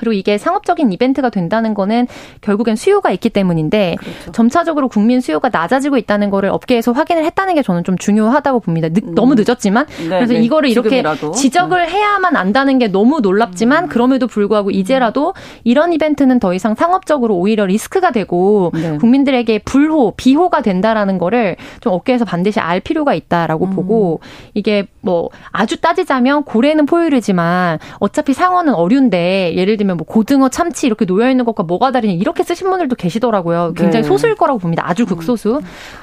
[0.00, 2.08] 그리고 이게 상업적인 이벤트가 된다는 거는
[2.40, 4.32] 결국엔 수요가 있기 때문인데 그렇죠.
[4.32, 8.88] 점차적으로 국민 수요가 낮아지고 있다는 거를 업계에서 확인을 했다는 게 저는 좀 중요하다고 봅니다.
[8.88, 9.14] 늦, 음.
[9.14, 10.40] 너무 늦었지만 네, 그래서 네.
[10.40, 11.32] 이거를 이렇게 지금이라도.
[11.32, 11.92] 지적을 네.
[11.92, 13.88] 해야만 안다는 게 너무 놀랍지만 음.
[13.90, 15.34] 그럼에도 불구하고 이제라도
[15.64, 18.96] 이런 이벤트는 더 이상 상업적으로 오히려 리스크가 되고 네.
[18.96, 23.70] 국민들에게 불호, 비호가 된다라는 거를 좀 업계에서 반드시 알 필요가 있다라고 음.
[23.76, 24.20] 보고
[24.54, 31.04] 이게 뭐 아주 따지자면 고래는 포유류지만 어차피 상어는 어류인데 예를 들면 뭐 고등어, 참치 이렇게
[31.04, 33.74] 놓여 있는 것과 뭐가 다르냐 이렇게 쓰신 분들도 계시더라고요.
[33.76, 34.08] 굉장히 네.
[34.08, 34.82] 소수일 거라고 봅니다.
[34.86, 35.60] 아주 극소수.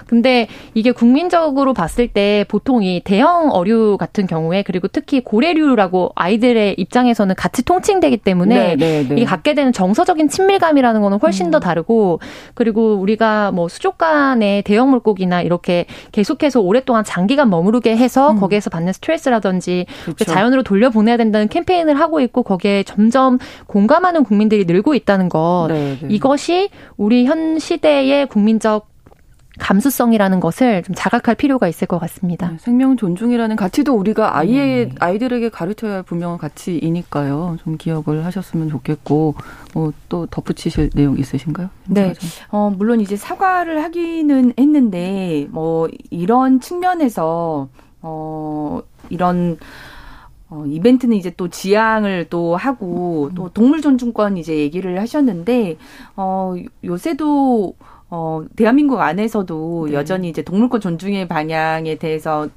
[0.07, 6.75] 근데 이게 국민적으로 봤을 때 보통 이 대형 어류 같은 경우에 그리고 특히 고래류라고 아이들의
[6.77, 9.15] 입장에서는 같이 통칭되기 때문에 네, 네, 네.
[9.15, 11.51] 이게 갖게 되는 정서적인 친밀감이라는 거는 훨씬 음.
[11.51, 12.19] 더 다르고
[12.53, 18.39] 그리고 우리가 뭐 수족관의 대형 물고기나 이렇게 계속해서 오랫동안 장기간 머무르게 해서 음.
[18.39, 20.25] 거기에서 받는 스트레스라든지 그렇죠.
[20.25, 25.97] 자연으로 돌려보내야 된다는 캠페인을 하고 있고 거기에 점점 공 감하는 국민들이 늘고 있다는 것 네,
[26.01, 26.07] 네.
[26.09, 28.87] 이것이 우리 현 시대의 국민적
[29.59, 32.51] 감수성이라는 것을 좀 자각할 필요가 있을 것 같습니다.
[32.51, 34.95] 네, 생명 존중이라는 가치도 우리가 아이의 네.
[34.99, 37.57] 아이들에게 가르쳐야 할 분명한 가치이니까요.
[37.63, 39.35] 좀 기억을 하셨으면 좋겠고
[39.73, 41.69] 뭐 또 덧붙이실 내용 있으신가요?
[41.87, 42.13] 네,
[42.49, 47.69] 어, 물론 이제 사과를 하기는 했는데 뭐 이런 측면에서
[48.01, 49.57] 어 이런
[50.49, 55.77] 어, 이벤트는 이제 또 지향을 또 하고 또 동물 존중권 이제 얘기를 하셨는데
[56.15, 57.75] 어, 요새도
[58.09, 59.93] 어, 대한민국 안에서도 네.
[59.93, 62.47] 여전히 이제 동물권 존중의 방향에 대해서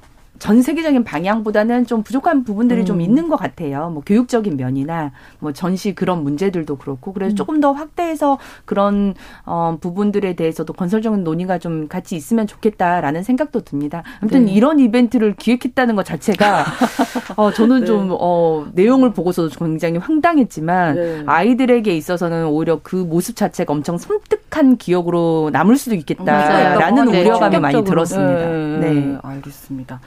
[0.41, 2.85] 전 세계적인 방향보다는 좀 부족한 부분들이 음.
[2.85, 3.91] 좀 있는 것 같아요.
[3.91, 7.35] 뭐 교육적인 면이나 뭐 전시 그런 문제들도 그렇고 그래서 음.
[7.35, 9.13] 조금 더 확대해서 그런
[9.45, 14.01] 어 부분들에 대해서도 건설적인 논의가 좀 같이 있으면 좋겠다라는 생각도 듭니다.
[14.19, 14.53] 아무튼 네.
[14.53, 16.65] 이런 이벤트를 기획했다는 것 자체가
[17.37, 17.85] 어 저는 네.
[17.85, 21.23] 좀 어 내용을 보고서도 굉장히 황당했지만 네.
[21.27, 27.21] 아이들에게 있어서는 오히려 그 모습 자체가 엄청 섬뜩 끔찍한 기억으로 남을 수도 있겠다라는 네.
[27.21, 28.49] 우려감이 많이 들었습니다.
[28.49, 28.93] 네.
[28.93, 29.17] 네.
[29.23, 29.99] 알겠습니다.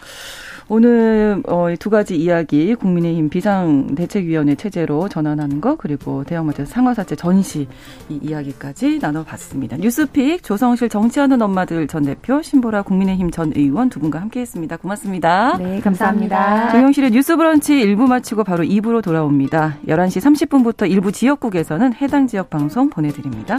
[0.67, 7.69] 오늘 어, 두 가지 이야기 국민의힘 비상대책위원회 체제로 전환하는 거 그리고 대형마트 상하사채 전시
[8.09, 9.77] 이 이야기까지 나눠봤습니다.
[9.77, 14.79] 뉴스픽 조성실 정치하는 엄마들 전 대표 신보라 국민의힘 전 의원 두 분과 함께했습니다.
[14.79, 15.59] 고맙습니다.
[15.59, 16.71] 네, 감사합니다.
[16.71, 19.77] 정영실의 뉴스브런치 1부 마치고 바로 2부로 돌아옵니다.
[19.87, 23.59] 11시 30분부터 일부 지역국에서는 해당 지역 방송 보내드립니다.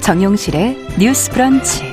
[0.00, 1.89] 정용실의 뉴스 브런치.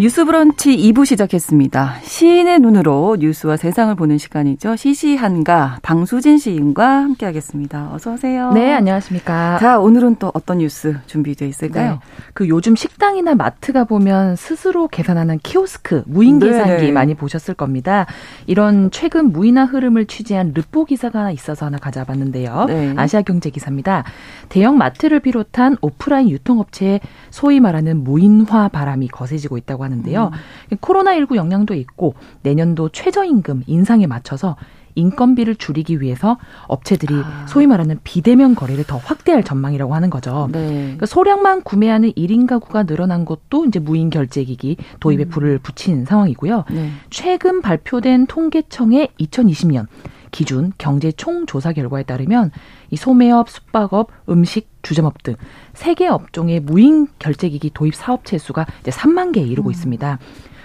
[0.00, 1.96] 뉴스 브런치 2부 시작했습니다.
[2.04, 4.76] 시인의 눈으로 뉴스와 세상을 보는 시간이죠.
[4.76, 7.90] 시시한가 방수진 시인과 함께 하겠습니다.
[7.92, 8.52] 어서 오세요.
[8.52, 9.58] 네, 안녕하십니까.
[9.58, 11.90] 자, 오늘은 또 어떤 뉴스 준비되어 있을까요?
[11.94, 11.98] 네,
[12.32, 16.92] 그 요즘 식당이나 마트 가 보면 스스로 계산하는 키오스크, 무인 계산기 네.
[16.92, 18.06] 많이 보셨을 겁니다.
[18.46, 22.66] 이런 최근 무인화 흐름을 취재한 르포 기사가 있어서 하나 가져봤는데요.
[22.68, 22.94] 네.
[22.96, 24.04] 아시아 경제 기사입니다.
[24.48, 30.30] 대형 마트를 비롯한 오프라인 유통업체에 소위 말하는 무인화 바람이 거세지고 있다고 하는데요.
[30.72, 30.76] 음.
[30.76, 34.56] 코로나19 영향도 있고 내년도 최저임금 인상에 맞춰서
[34.94, 37.46] 인건비를 줄이기 위해서 업체들이 아.
[37.46, 40.48] 소위 말하는 비대면 거래를 더 확대할 전망이라고 하는 거죠.
[40.52, 40.68] 네.
[40.68, 45.28] 그러니까 소량만 구매하는 1인 가구가 늘어난 것도 이제 무인 결제기기 도입에 음.
[45.28, 46.64] 불을 붙인 상황이고요.
[46.70, 46.90] 네.
[47.10, 49.86] 최근 발표된 통계청의 2020년
[50.30, 52.50] 기준 경제 총조사 결과에 따르면
[52.90, 55.36] 이 소매업, 숙박업, 음식, 주점업 등
[55.74, 59.72] 세 개 업종의 무인 결제기기 도입 사업체 수가 이제 3만 개에 이르고 음.
[59.72, 60.18] 있습니다.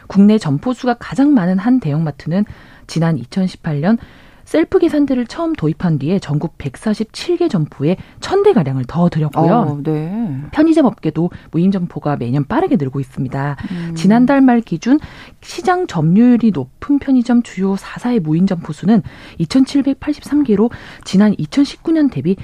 [0.07, 2.45] 국내 점포 수가 가장 많은 한 대형마트는
[2.87, 3.97] 지난 2018년
[4.45, 9.53] 셀프 계산대를 처음 도입한 뒤에 전국 147개 점포에 1000대 가량을 더 들였고요.
[9.53, 10.41] 어, 네.
[10.51, 13.55] 편의점 업계도 무인 점포가 매년 빠르게 늘고 있습니다.
[13.71, 13.95] 음.
[13.95, 14.99] 지난달 말 기준
[15.41, 19.01] 시장 점유율이 높은 편의점 주요 4사의 무인 점포 수는
[19.39, 20.69] 2,783개로
[21.05, 22.35] 지난 2019년 대비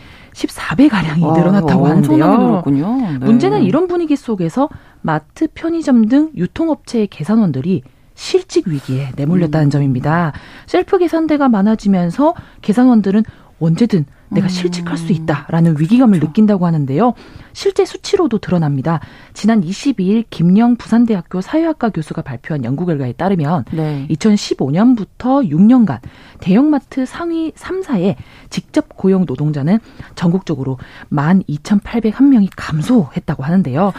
[0.47, 2.63] 14배 가량이 늘어났다고 하는데요.
[2.65, 3.17] 네.
[3.19, 4.69] 문제는 이런 분위기 속에서
[5.01, 7.83] 마트, 편의점 등 유통업체의 계산원들이
[8.15, 9.69] 실직 위기에 내몰렸다는 음.
[9.69, 10.33] 점입니다.
[10.65, 13.23] 셀프 계산대가 많아지면서 계산원들은
[13.59, 14.49] 언제든 내가 음.
[14.49, 16.27] 실직할 수 있다라는 위기감을 그렇죠.
[16.27, 17.13] 느낀다고 하는데요.
[17.53, 18.99] 실제 수치로도 드러납니다.
[19.33, 24.07] 지난 22일 김영 부산대학교 사회학과 교수가 발표한 연구 결과에 따르면 네.
[24.09, 25.99] 2015년부터 6년간
[26.39, 28.15] 대형마트 상위 3사의
[28.49, 29.79] 직접 고용 노동자는
[30.15, 30.77] 전국적으로
[31.11, 33.93] 12,801명이 감소했다고 하는데요.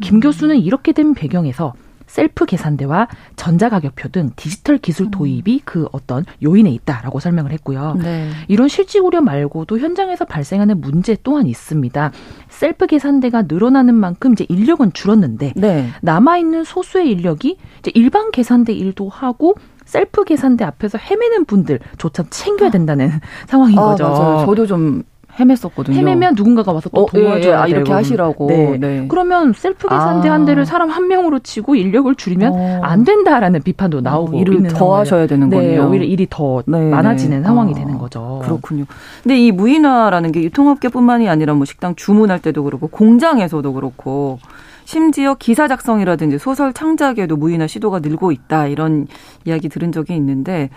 [0.00, 0.20] 김 음.
[0.20, 1.74] 교수는 이렇게 된 배경에서
[2.16, 7.98] 셀프 계산대와 전자가격표 등 디지털 기술 도입이 그 어떤 요인에 있다라고 설명을 했고요.
[8.02, 8.30] 네.
[8.48, 12.12] 이런 실직 우려 말고도 현장에서 발생하는 문제 또한 있습니다.
[12.48, 15.90] 셀프 계산대가 늘어나는 만큼 이제 인력은 줄었는데 네.
[16.00, 22.70] 남아 있는 소수의 인력이 이제 일반 계산대 일도 하고 셀프 계산대 앞에서 헤매는 분들조차 챙겨야
[22.70, 23.10] 된다는
[23.46, 24.04] 상황인 아, 거죠.
[24.04, 24.46] 맞아요.
[24.46, 25.02] 저도 좀
[25.38, 25.94] 헤맸었거든요.
[25.94, 27.52] 헤매면 누군가가 와서 또 어, 도와줘야 예, 예.
[27.54, 28.46] 아, 이렇게 하시라고.
[28.48, 28.78] 네.
[28.78, 29.06] 네.
[29.08, 30.32] 그러면 셀프 계산대 아.
[30.32, 32.80] 한 대를 사람 한 명으로 치고 인력을 줄이면 어.
[32.82, 35.88] 안 된다라는 비판도 나오고 어, 일을 더 하셔야 되는 네, 거예요.
[35.88, 36.90] 오히려 일이 더 네, 네.
[36.90, 37.74] 많아지는 상황이 아.
[37.74, 38.40] 되는 거죠.
[38.42, 38.84] 그렇군요.
[39.22, 44.38] 근데 이 무인화라는 게 유통업계뿐만이 아니라 뭐 식당 주문할 때도 그렇고 공장에서도 그렇고
[44.84, 49.08] 심지어 기사 작성이라든지 소설 창작에도 무인화 시도가 늘고 있다 이런
[49.44, 50.70] 이야기 들은 적이 있는데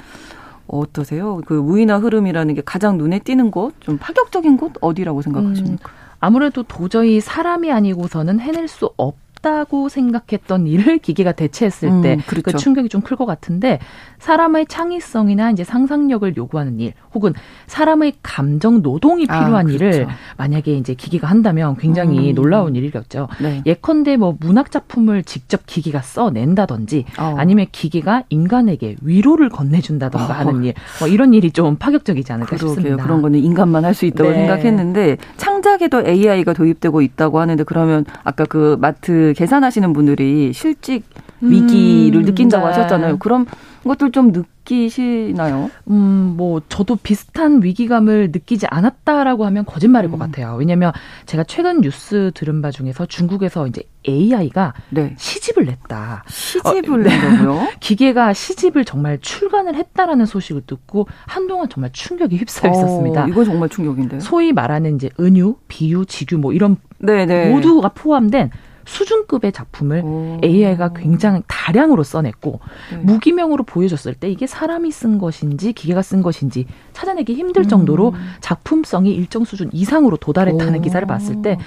[0.69, 1.41] 어떠세요?
[1.45, 5.89] 그 무인화 흐름이라는 게 가장 눈에 띄는 곳, 좀 파격적인 곳 어디라고 생각하십니까?
[5.89, 9.15] 음, 아무래도 도저히 사람이 아니고서는 해낼 수 없.
[9.39, 12.58] 없다고 생각했던 일을 기계가 대체했을 음, 때그 그렇죠.
[12.58, 13.80] 충격이 좀 클 것 같은데
[14.19, 17.34] 사람의 창의성이나 이제 상상력을 요구하는 일 혹은
[17.67, 19.86] 사람의 감정 노동이 아, 필요한 아, 그렇죠.
[19.86, 22.36] 일을 만약에 이제 기계가 한다면 굉장히 음.
[22.36, 23.30] 놀라운 일이겠죠.
[23.41, 23.62] 네.
[23.65, 27.36] 예컨대 뭐 문학 작품을 직접 기계가 써낸다든지 어.
[27.38, 30.38] 아니면 기계가 인간에게 위로를 건네준다던가 어.
[30.38, 32.73] 하는 일, 뭐 이런 일이 좀 파격적이지 않을까 그러게요.
[32.75, 33.04] 싶습니다.
[33.04, 34.36] 그런 거는 인간만 할 수 있다고 네.
[34.36, 35.17] 생각했는데
[35.60, 41.04] 창작에도 AI가 도입되고 있다고 하는데 그러면 아까 그 마트 계산하시는 분들이 실직
[41.41, 42.74] 위기를 음, 느낀다고 네.
[42.74, 43.17] 하셨잖아요.
[43.19, 43.45] 그럼
[43.83, 45.69] 것들 좀 느끼시나요?
[45.89, 50.11] 음, 뭐 저도 비슷한 위기감을 느끼지 않았다라고 하면 거짓말일 음.
[50.11, 50.55] 것 같아요.
[50.57, 50.91] 왜냐면
[51.25, 55.15] 제가 최근 뉴스 들은 바 중에서 중국에서 이제 AI가 네.
[55.17, 56.23] 시집을 냈다.
[56.27, 57.53] 시집을 어, 낸다고요?
[57.55, 57.75] 네.
[57.79, 63.25] 기계가 시집을 정말 출간을 했다라는 소식을 듣고 한동안 정말 충격이 휩싸여 있었습니다.
[63.25, 64.19] 어, 이거 정말 충격인데요.
[64.19, 67.25] 소위 말하는 이제 은유, 비유, 지규 뭐 이런 네네.
[67.25, 67.49] 네.
[67.51, 68.51] 모두가 포함된
[68.89, 70.38] 수준급의 작품을 오.
[70.43, 72.60] AI가 굉장히 다량으로 써냈고
[72.91, 72.97] 네.
[72.97, 78.32] 무기명으로 보여줬을 때 이게 사람이 쓴 것인지 기계가 쓴 것인지 찾아내기 힘들 정도로 음.
[78.41, 80.82] 작품성이 일정 수준 이상으로 도달했다는 오.
[80.82, 81.58] 기사를 봤을 때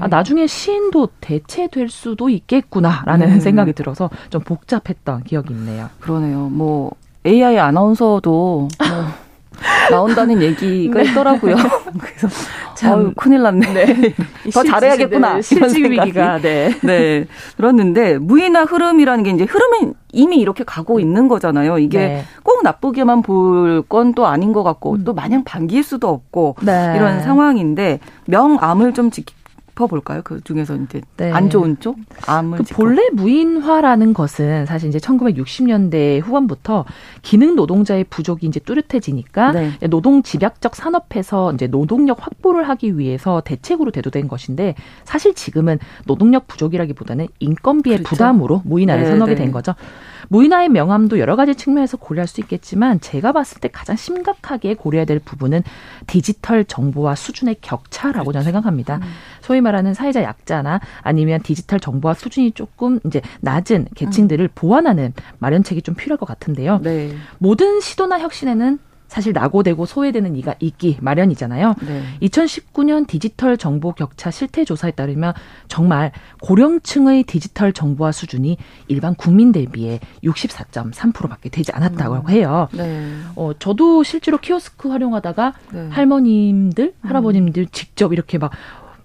[0.00, 3.40] 아, 나중에 시인도 대체될 수도 있겠구나라는 음.
[3.40, 5.90] 생각이 들어서 좀 복잡했던 기억이 있네요.
[6.00, 6.48] 그러네요.
[6.48, 6.92] 뭐
[7.26, 8.68] AI 아나운서도 뭐
[9.90, 11.10] 나온다는 얘기가 네.
[11.10, 11.56] 있더라고요.
[12.00, 12.28] 그래서
[12.74, 13.72] 참 어유, 큰일 났네.
[13.72, 14.14] 네.
[14.52, 15.34] 더 잘해야겠구나.
[15.34, 16.74] 네, 실직 위기가 네.
[16.82, 17.26] 네.
[17.56, 21.78] 그렇는데 무의나 흐름이라는 게 이제 흐름은 이미 이렇게 가고 있는 거잖아요.
[21.78, 22.24] 이게 네.
[22.42, 25.04] 꼭 나쁘게만 볼 건 또 아닌 것 같고 음.
[25.04, 26.94] 또 마냥 반기일 수도 없고 네.
[26.96, 29.34] 이런 상황인데 명암을 좀 지키
[29.80, 30.20] 짚어볼까요?
[30.22, 31.32] 그 중에서 이제 네.
[31.32, 36.84] 안 좋은 쪽 암을 그 본래 무인화라는 것은 사실 이제 1960년대 후반부터
[37.22, 39.70] 기능 노동자의 부족이 이제 뚜렷해지니까 네.
[39.88, 47.28] 노동 집약적 산업에서 이제 노동력 확보를 하기 위해서 대책으로 대두된 것인데 사실 지금은 노동력 부족이라기보다는
[47.38, 48.10] 인건비의 그렇죠.
[48.10, 49.52] 부담으로 무인화를 네, 선언하게 된 네.
[49.52, 49.74] 거죠.
[50.30, 55.18] 무인화의 명암도 여러 가지 측면에서 고려할 수 있겠지만 제가 봤을 때 가장 심각하게 고려해야 될
[55.18, 55.64] 부분은
[56.06, 58.32] 디지털 정보화 수준의 격차라고 그렇죠.
[58.34, 58.96] 저는 생각합니다.
[58.98, 59.02] 음.
[59.40, 64.48] 소위 말하는 사회적 약자나 아니면 디지털 정보화 수준이 조금 이제 낮은 계층들을 음.
[64.54, 66.78] 보완하는 마련책이 좀 필요할 것 같은데요.
[66.80, 67.12] 네.
[67.38, 68.78] 모든 시도나 혁신에는
[69.10, 71.74] 사실 낙오되고 소외되는 이가 있기 마련이잖아요.
[71.84, 72.02] 네.
[72.22, 75.34] 2019년 디지털 정보 격차 실태 조사에 따르면
[75.66, 82.28] 정말 고령층의 디지털 정보화 수준이 일반 국민 대비에 64.3%밖에 되지 않았다고 음.
[82.30, 82.68] 해요.
[82.72, 83.10] 네.
[83.34, 85.88] 어, 저도 실제로 키오스크 활용하다가 네.
[85.90, 87.08] 할머님들, 음.
[87.08, 88.52] 할아버님들 직접 이렇게 막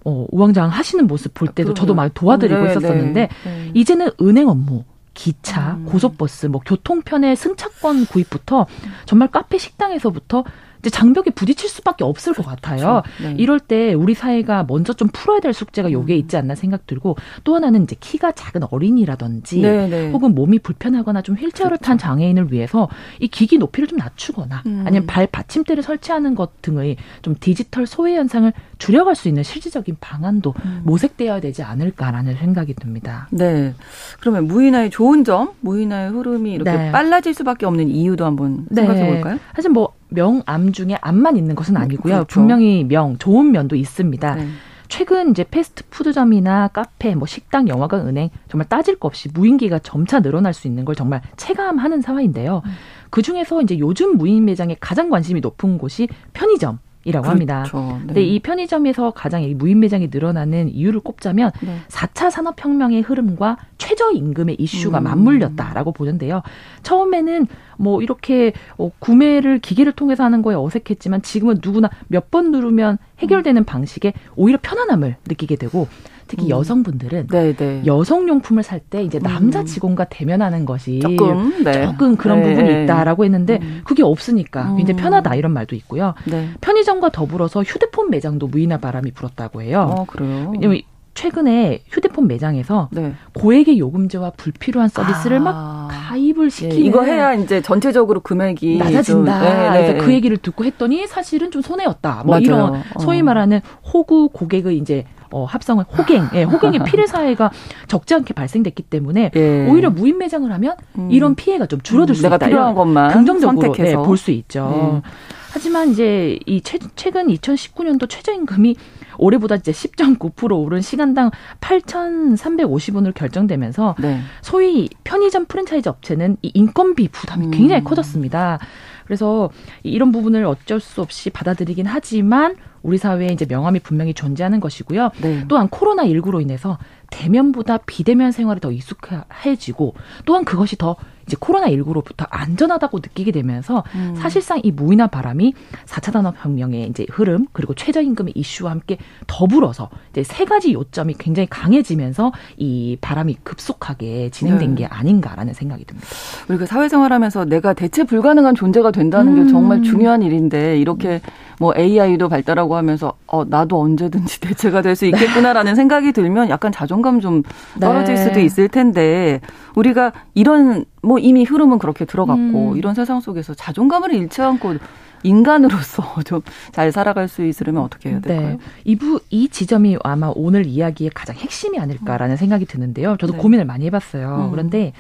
[0.04, 3.72] 어, 우왕좌왕 하시는 모습 볼 때도 저도 많이 도와드리고 네, 있었었는데 네.
[3.74, 4.84] 이제는 은행 업무
[5.16, 5.86] 기차, 음.
[5.86, 8.68] 고속버스, 뭐 교통편의 승차권 구입부터
[9.06, 10.44] 정말 카페 식당에서부터
[10.86, 13.02] 이제 장벽에 부딪힐 수밖에 없을 것 같아요.
[13.02, 13.24] 그렇죠.
[13.24, 13.36] 네.
[13.40, 16.20] 이럴 때 우리 사회가 먼저 좀 풀어야 될 숙제가 요게 음.
[16.20, 20.12] 있지 않나 생각 들고 또 하나는 이제 키가 작은 어린이라든지 네, 네.
[20.12, 21.86] 혹은 몸이 불편하거나 좀 휠체어를 그렇죠.
[21.86, 22.88] 탄 장애인을 위해서
[23.20, 24.84] 이 기기 높이를 좀 낮추거나 음.
[24.86, 30.54] 아니면 발 받침대를 설치하는 것 등의 좀 디지털 소외 현상을 줄여갈 수 있는 실질적인 방안도
[30.66, 30.82] 음.
[30.84, 33.28] 모색되어야 되지 않을까라는 생각이 듭니다.
[33.32, 33.74] 네.
[34.20, 36.92] 그러면 무인화의 좋은 점, 무인화의 흐름이 이렇게 네.
[36.92, 38.82] 빨라질 수밖에 없는 이유도 한번 네.
[38.84, 39.40] 생각해 볼까요?
[39.56, 42.14] 사실 뭐 명암 중에 암만 있는 것은 아니고요.
[42.14, 42.26] 그렇죠.
[42.26, 44.36] 분명히 명 좋은 면도 있습니다.
[44.36, 44.48] 네.
[44.88, 50.54] 최근 이제 패스트푸드점이나 카페, 뭐 식당, 영화관, 은행 정말 따질 것 없이 무인기가 점차 늘어날
[50.54, 52.62] 수 있는 걸 정말 체감하는 상황인데요.
[52.66, 52.72] 음.
[53.10, 56.80] 그 중에서 이제 요즘 무인 매장에 가장 관심이 높은 곳이 편의점.
[57.06, 57.32] 이라고 그렇죠.
[57.32, 57.64] 합니다.
[58.00, 58.06] 네.
[58.08, 61.78] 근데 이 편의점에서 가장 이 무인 매장이 늘어나는 이유를 꼽자면 네.
[61.88, 65.04] 4차 산업 혁명의 흐름과 최저 임금의 이슈가 음.
[65.04, 66.42] 맞물렸다라고 보는데요.
[66.82, 72.98] 처음에는 뭐 이렇게 어, 구매를 기계를 통해서 하는 거에 어색했지만 지금은 누구나 몇 번 누르면
[73.20, 73.66] 해결되는 음.
[73.66, 75.88] 방식에 오히려 편안함을 느끼게 되고
[76.28, 76.50] 특히 음.
[76.50, 77.56] 여성분들은 네네.
[77.56, 77.84] 네.
[77.86, 79.66] 여성용품을 살 때 이제 남자 음.
[79.66, 81.86] 직원과 대면하는 것이 조금, 네.
[81.86, 82.50] 조금 그런 네.
[82.56, 83.82] 부분이 있다라고 했는데 음.
[83.84, 85.04] 그게 없으니까 굉장히 음.
[85.04, 86.14] 편하다 이런 말도 있고요.
[86.26, 86.50] 네.
[86.62, 89.96] 편의점과 더불어서 휴대폰 매장도 무인화 바람이 불었다고 해요.
[89.98, 90.52] 어, 그래요?
[90.54, 90.82] 왜냐면
[91.16, 93.14] 최근에 휴대폰 매장에서 네.
[93.34, 95.40] 고액의 요금제와 불필요한 서비스를 아.
[95.40, 99.40] 막 가입을 예, 시키는 네, 이거 해야 이제 전체적으로 금액이 낮아진다.
[99.42, 102.24] 네, 네, 그래서 그 얘기를 듣고 했더니 사실은 좀 손해였다.
[102.26, 102.42] 뭐 맞아요.
[102.42, 103.24] 이런 소위 어.
[103.24, 103.62] 말하는
[103.94, 107.52] 호구 고객의 이제 어, 합성을 호갱, 예, 호갱의 피해 사회가
[107.88, 109.68] 적지 않게 발생됐기 때문에 예.
[109.68, 111.10] 오히려 무인 매장을 하면 음.
[111.12, 112.48] 이런 피해가 좀 줄어들 음, 수 내가 있다.
[112.48, 115.02] 필요한 것만 긍정적으로 네, 볼수 있죠.
[115.04, 115.12] 네.
[115.56, 118.76] 하지만 이제 이 최, 최근 2019년도 최저임금이
[119.18, 124.20] 올해보다 이제 10.9% 오른 시간당 8,350원을 결정되면서 네.
[124.42, 127.52] 소위 편의점 프랜차이즈 업체는 이 인건비 부담이 음.
[127.52, 128.60] 굉장히 커졌습니다.
[129.06, 129.50] 그래서
[129.84, 135.10] 이런 부분을 어쩔 수 없이 받아들이긴 하지만 우리 사회에 이제 명함이 분명히 존재하는 것이고요.
[135.22, 135.46] 네.
[135.48, 136.78] 또한 코로나 19로 인해서
[137.10, 140.96] 대면보다 비대면 생활이 더 익숙해지고 또한 그것이 더
[141.28, 144.16] 이제 코로나19로부터 안전하다고 느끼게 되면서 음.
[144.16, 145.54] 사실상 이 무인화 바람이
[145.86, 152.32] 4차 산업혁명의 이제 흐름 그리고 최저임금의 이슈와 함께 더불어서 이제 세 가지 요점이 굉장히 강해지면서
[152.58, 154.82] 이 바람이 급속하게 진행된 네.
[154.82, 156.08] 게 아닌가라는 생각이 듭니다.
[156.50, 159.44] 우리가 사회생활하면서 내가 대체 불가능한 존재가 된다는 음.
[159.44, 161.22] 게 정말 중요한 일인데 이렇게
[161.60, 167.20] 뭐 AI도 발달하고 하면서 어 나도 언제든지 대체가 될 수 있겠구나라는 생각이 들면 약간 자존감
[167.20, 167.44] 좀
[167.82, 168.24] 떨어질 네.
[168.24, 169.42] 수도 있을 텐데
[169.76, 172.78] 우리가 이런 뭐 이미 흐름은 그렇게 들어갔고 음.
[172.78, 174.76] 이런 세상 속에서 자존감을 잃지 않고
[175.24, 176.42] 인간으로서 좀
[176.72, 178.50] 잘 살아갈 수 있으려면 어떻게 해야 될까요?
[178.50, 178.58] 네.
[178.84, 183.18] 이부 이 지점이 아마 오늘 이야기의 가장 핵심이 아닐까라는 생각이 드는데요.
[183.20, 183.40] 저도 네.
[183.40, 184.46] 고민을 많이 해봤어요.
[184.48, 184.52] 음.
[184.52, 184.94] 그런데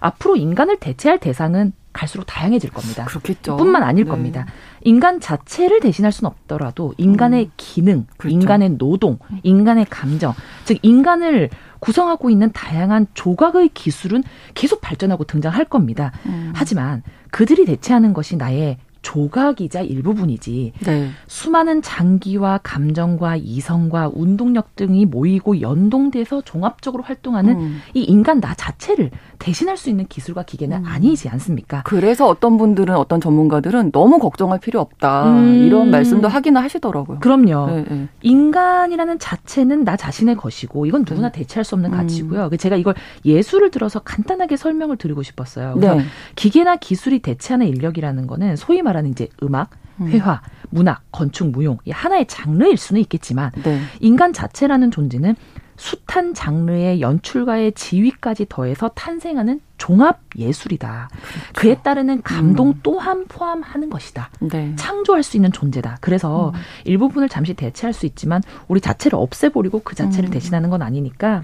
[0.00, 3.06] 앞으로 인간을 대체할 대상은 갈수록 다양해질 겁니다.
[3.06, 3.56] 그렇겠죠.
[3.56, 4.10] 뿐만 아닐 네.
[4.10, 4.44] 겁니다.
[4.82, 7.50] 인간 자체를 대신할 수는 없더라도 인간의 음.
[7.56, 8.34] 기능, 그렇죠.
[8.34, 10.34] 인간의 노동, 인간의 감정,
[10.64, 14.24] 즉 인간을 구성하고 있는 다양한 조각의 기술은
[14.54, 16.12] 계속 발전하고 등장할 겁니다.
[16.26, 16.52] 음.
[16.54, 21.10] 하지만 그들이 대체하는 것이 나의 조각이자 일부분이지 네.
[21.28, 27.80] 수많은 장기와 감정과 이성과 운동력 등이 모이고 연동돼서 종합적으로 활동하는 음.
[27.92, 30.86] 이 인간 나 자체를 대신할 수 있는 기술과 기계는 음.
[30.86, 31.82] 아니지 않습니까?
[31.84, 35.64] 그래서 어떤 분들은 어떤 전문가들은 너무 걱정할 필요 없다 음.
[35.64, 37.18] 이런 말씀도 하기는 하시더라고요.
[37.20, 37.66] 그럼요.
[37.66, 38.08] 네, 네.
[38.22, 41.40] 인간이라는 자체는 나 자신의 것이고 이건 누구나 네.
[41.40, 41.96] 대체할 수 없는 음.
[41.98, 42.48] 가치고요.
[42.48, 42.94] 그 제가 이걸
[43.26, 45.76] 예술을 들어서 간단하게 설명을 드리고 싶었어요.
[45.76, 46.00] 네.
[46.36, 49.70] 기계나 기술이 대체하는 인력이라는 거는 소위 말 하는 이제 음악,
[50.00, 50.08] 음.
[50.08, 53.80] 회화, 문학, 건축, 무용 이 하나의 장르일 수는 있겠지만 네.
[54.00, 55.36] 인간 자체라는 존재는
[55.76, 61.08] 숱한 장르의 연출가의 지위까지 더해서 탄생하는 종합 예술이다.
[61.10, 61.52] 그렇죠.
[61.54, 62.80] 그에 따르는 감동 음.
[62.82, 64.30] 또한 포함하는 것이다.
[64.40, 64.72] 네.
[64.76, 65.98] 창조할 수 있는 존재다.
[66.00, 66.60] 그래서 음.
[66.84, 70.32] 일부분을 잠시 대체할 수 있지만 우리 자체를 없애버리고 그 자체를 음.
[70.32, 71.42] 대신하는 건 아니니까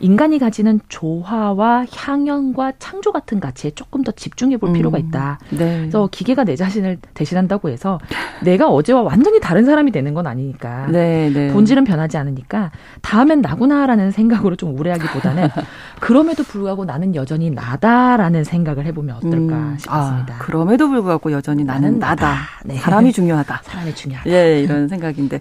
[0.00, 4.72] 인간이 가지는 조화와 향연과 창조 같은 가치에 조금 더 집중해 볼 음.
[4.74, 5.38] 필요가 있다.
[5.50, 5.78] 네.
[5.80, 7.98] 그래서 기계가 내 자신을 대신한다고 해서
[8.42, 11.52] 내가 어제와 완전히 다른 사람이 되는 건 아니니까 네, 네.
[11.52, 12.70] 본질은 변하지 않으니까
[13.02, 15.48] 다음엔 나구나라는 생각으로 좀 우려하기보다는
[16.00, 19.76] 그럼에도 불구하고 나는 여전히 나다라는 생각을 해보면 어떨까 음.
[19.78, 20.34] 싶습니다.
[20.34, 22.28] 아, 그럼에도 불구하고 여전히 나는, 나는 나다.
[22.28, 22.40] 나다.
[22.64, 22.76] 네.
[22.76, 23.60] 사람이 중요하다.
[23.64, 24.30] 사람이 중요하다.
[24.30, 25.40] 예, 이런 생각인데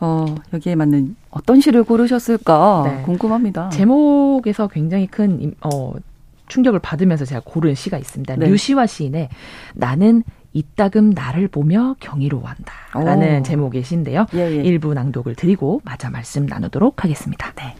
[0.00, 3.02] 어, 여기에 맞는 어떤 시를 고르셨을까 네.
[3.04, 3.68] 궁금합니다.
[3.70, 5.94] 제목에서 굉장히 큰 어,
[6.48, 8.36] 충격을 받으면서 제가 고른 시가 있습니다.
[8.36, 8.46] 네.
[8.46, 9.28] 류시와 시인의
[9.74, 10.22] 나는
[10.52, 12.72] 이따금 나를 보며 경이로워한다.
[12.92, 14.26] 라는 제목의 시인데요.
[14.34, 14.56] 예, 예.
[14.56, 17.52] 일부 낭독을 드리고 마저 말씀 나누도록 하겠습니다.
[17.54, 17.74] 네.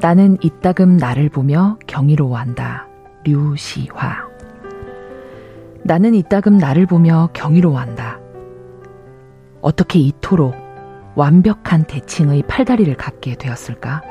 [0.00, 2.86] 나는 이따금 나를 보며 경이로워한다.
[3.24, 4.28] 류시화.
[5.82, 8.20] 나는 이따금 나를 보며 경이로워한다.
[9.60, 10.54] 어떻게 이토록
[11.16, 14.02] 완벽한 대칭의 팔다리를 갖게 되었을까?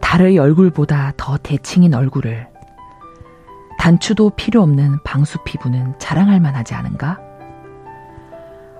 [0.00, 2.48] 달의 얼굴보다 더 대칭인 얼굴을
[3.78, 7.20] 단추도 필요 없는 방수 피부는 자랑할 만하지 않은가?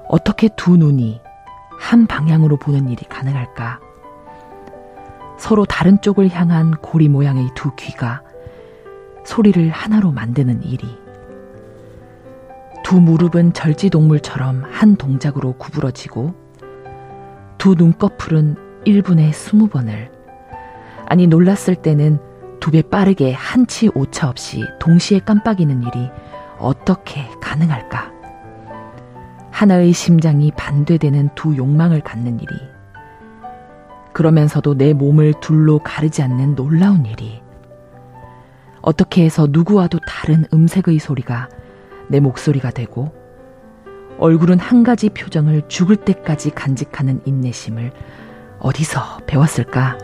[0.09, 1.21] 어떻게 두 눈이
[1.79, 3.81] 한 방향으로 보는 일이 가능할까?
[5.39, 8.23] 서로 다른 쪽을 향한 고리 모양의 두 귀가
[9.25, 10.87] 소리를 하나로 만드는 일이.
[12.83, 16.35] 두 무릎은 절지동물처럼 한 동작으로 구부러지고
[17.59, 20.11] 두 눈꺼풀은 1분에 20번을.
[21.07, 22.19] 아니 놀랐을 때는
[22.61, 26.11] 두 배 빠르게 한치 오차 없이 동시에 깜빡이는 일이
[26.59, 28.11] 어떻게 가능할까?
[29.51, 32.55] 하나의 심장이 반대되는 두 욕망을 갖는 일이
[34.15, 37.43] 그러면서도 내 몸을 둘로 가르지 않는 놀라운 일이
[38.81, 41.49] 어떻게 해서 누구와도 다른 음색의 소리가
[42.09, 43.13] 내 목소리가 되고
[44.19, 47.93] 얼굴은 한 가지 표정을 죽을 때까지 간직하는 인내심을
[48.61, 49.99] 어디서 배웠을까?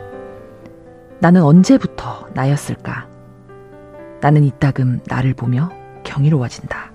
[1.21, 3.09] 나는 언제부터 나였을까?
[4.21, 5.71] 나는 이따금 나를 보며
[6.03, 6.90] 경이로워진다.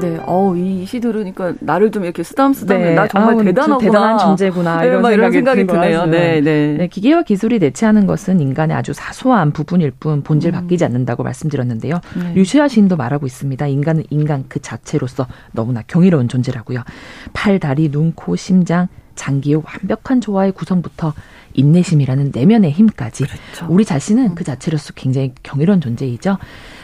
[0.00, 2.94] 네, 어우 이 시 들으니까 나를 좀 이렇게 쓰담쓰담 네.
[2.94, 3.78] 나 정말 아우, 대단하구나.
[3.78, 6.06] 대단한 존재구나 네, 이런, 생각이, 이런 생각이 드네요.
[6.06, 6.74] 네, 네.
[6.76, 10.60] 네, 기계와 기술이 대체하는 것은 인간의 아주 사소한 부분일 뿐 본질 음.
[10.60, 12.00] 바뀌지 않는다고 말씀드렸는데요.
[12.18, 12.34] 네.
[12.36, 13.66] 유시아 시인도 말하고 있습니다.
[13.66, 16.82] 인간은 인간 그 자체로서 너무나 경이로운 존재라고요.
[17.32, 21.14] 팔, 다리, 눈, 코, 심장, 장기의 완벽한 조화의 구성부터
[21.54, 23.66] 인내심이라는 내면의 힘까지 그렇죠.
[23.72, 24.34] 우리 자신은 음.
[24.34, 26.36] 그 자체로서 굉장히 경이로운 존재이죠.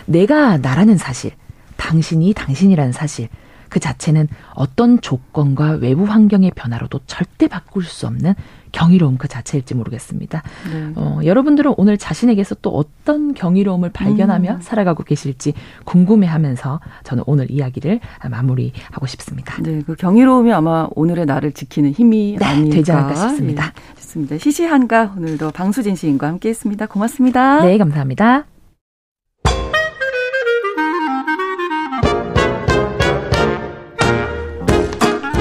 [0.06, 1.32] 내가 나라는 사실
[1.80, 3.28] 당신이 당신이라는 사실
[3.70, 8.34] 그 자체는 어떤 조건과 외부 환경의 변화로도 절대 바꿀 수 없는
[8.72, 10.42] 경이로움 그 자체일지 모르겠습니다.
[10.72, 10.92] 네.
[10.96, 14.60] 어, 여러분들은 오늘 자신에게서 또 어떤 경이로움을 발견하며 음.
[14.60, 15.54] 살아가고 계실지
[15.84, 19.56] 궁금해하면서 저는 오늘 이야기를 마무리하고 싶습니다.
[19.62, 23.72] 네, 그 경이로움이 아마 오늘의 나를 지키는 힘이 네, 아닐까 되지 않을까 싶습니다.
[23.72, 24.38] 네, 좋습니다.
[24.38, 26.86] 시시한가 오늘도 방수진 시인과 함께했습니다.
[26.86, 27.62] 고맙습니다.
[27.62, 28.44] 네, 감사합니다.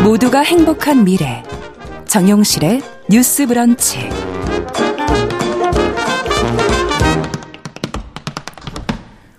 [0.10, 1.44] 모두가 행복한 미래
[2.06, 2.82] 정용실의
[3.12, 4.10] 뉴스 브런치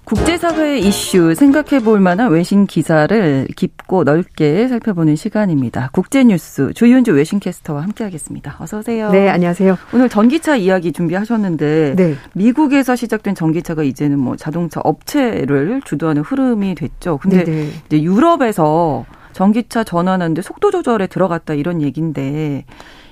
[0.04, 5.90] 국제사회 이슈 생각해 볼 만한 외신 기사를 깊고 넓게 살펴보는 시간입니다.
[5.92, 8.54] 국제뉴스 조윤주 외신캐스터와 함께하겠습니다.
[8.60, 9.10] 어서 오세요.
[9.10, 9.76] 네, 안녕하세요.
[9.92, 12.14] 오늘 전기차 이야기 준비하셨는데 네.
[12.32, 17.18] 미국에서 시작된 전기차가 이제는 뭐 자동차 업체를 주도하는 흐름이 됐죠.
[17.18, 17.42] 근데.
[17.42, 17.70] 네.
[17.86, 22.64] 이제 유럽에서 전기차 전환하는데 속도 조절에 들어갔다 이런 얘기인데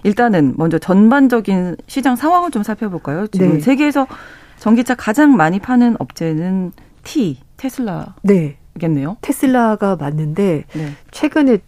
[0.02, 3.26] 일단은 먼저 전반적인 시장 상황을 좀 살펴볼까요?
[3.28, 3.60] 지금 네.
[3.60, 4.06] 세계에서
[4.58, 6.72] 전기차 가장 많이 파는 업체는
[7.04, 8.14] T 테슬라.
[8.22, 8.56] 네.
[8.78, 9.16] 겠네요.
[9.20, 10.92] 테슬라가 맞는데 네.
[11.10, 11.58] 최근에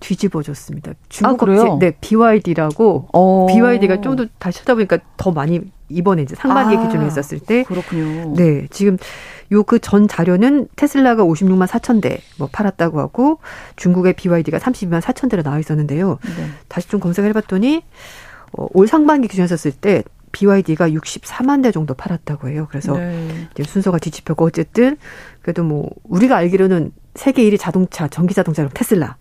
[0.00, 0.92] 뒤집어졌습니다.
[1.08, 1.32] 중국
[1.74, 3.46] 아, 네, BYD라고 오.
[3.46, 8.34] BYD가 좀 더 다시 찾아보니까 더 많이 이번에 이제 상반기 아, 기준으로 했었을 때 그렇군요.
[8.34, 8.96] 네, 지금
[9.52, 13.38] 요 그 전 자료는 테슬라가 56만 4천 대 뭐 팔았다고 하고
[13.76, 16.18] 중국의 BYD가 32만 4천 대로 나와 있었는데요.
[16.24, 16.46] 네.
[16.68, 17.82] 다시 좀 검색을 해 봤더니
[18.52, 22.66] 어, 올 상반기 기준으로 했었을 때 BYD가 64만 대 정도 팔았다고 해요.
[22.68, 23.28] 그래서 네.
[23.52, 24.96] 이제 순서가 뒤집혔고 어쨌든
[25.40, 29.16] 그래도 뭐 우리가 알기로는 세계 1위 자동차 전기 자동차로 테슬라.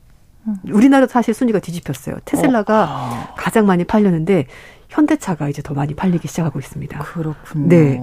[0.48, 0.56] 음.
[0.72, 2.18] 우리나라도 사실 순위가 뒤집혔어요.
[2.26, 2.88] 테슬라가 어.
[2.88, 3.34] 아.
[3.36, 4.48] 가장 많이 팔렸는데
[4.90, 7.00] 현대차가 이제 더 많이 팔리기 시작하고 있습니다.
[7.00, 7.68] 그렇군요.
[7.68, 8.02] 네.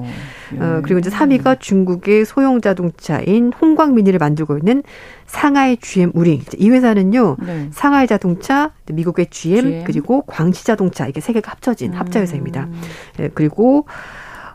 [0.54, 0.60] 예.
[0.60, 4.82] 어, 그리고 이제 3위가 중국의 소형 자동차인 홍광미니를 만들고 있는
[5.26, 6.42] 상하이 GM 우링.
[6.58, 7.36] 이 회사는요.
[7.40, 7.68] 네.
[7.72, 11.98] 상하이 자동차, 미국의 GM, GM, 그리고 광시 자동차 이게 세 개가 합쳐진 음.
[11.98, 12.68] 합자 회사입니다.
[13.16, 13.86] 네, 그리고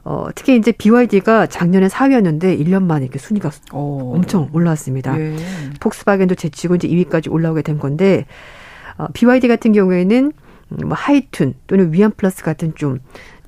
[0.09, 4.13] 어, 특히 이제 BYD가 작년에 4위였는데 1년 만에 이렇게 순위가 오.
[4.15, 5.19] 엄청 올라왔습니다.
[5.19, 5.35] 예.
[5.81, 8.25] 폭스바겐도 제치고 이제 2위까지 올라오게 된 건데
[8.97, 10.31] 어, BYD 같은 경우에는
[10.85, 12.99] 뭐 하이툰 또는 위안 플러스 같은 좀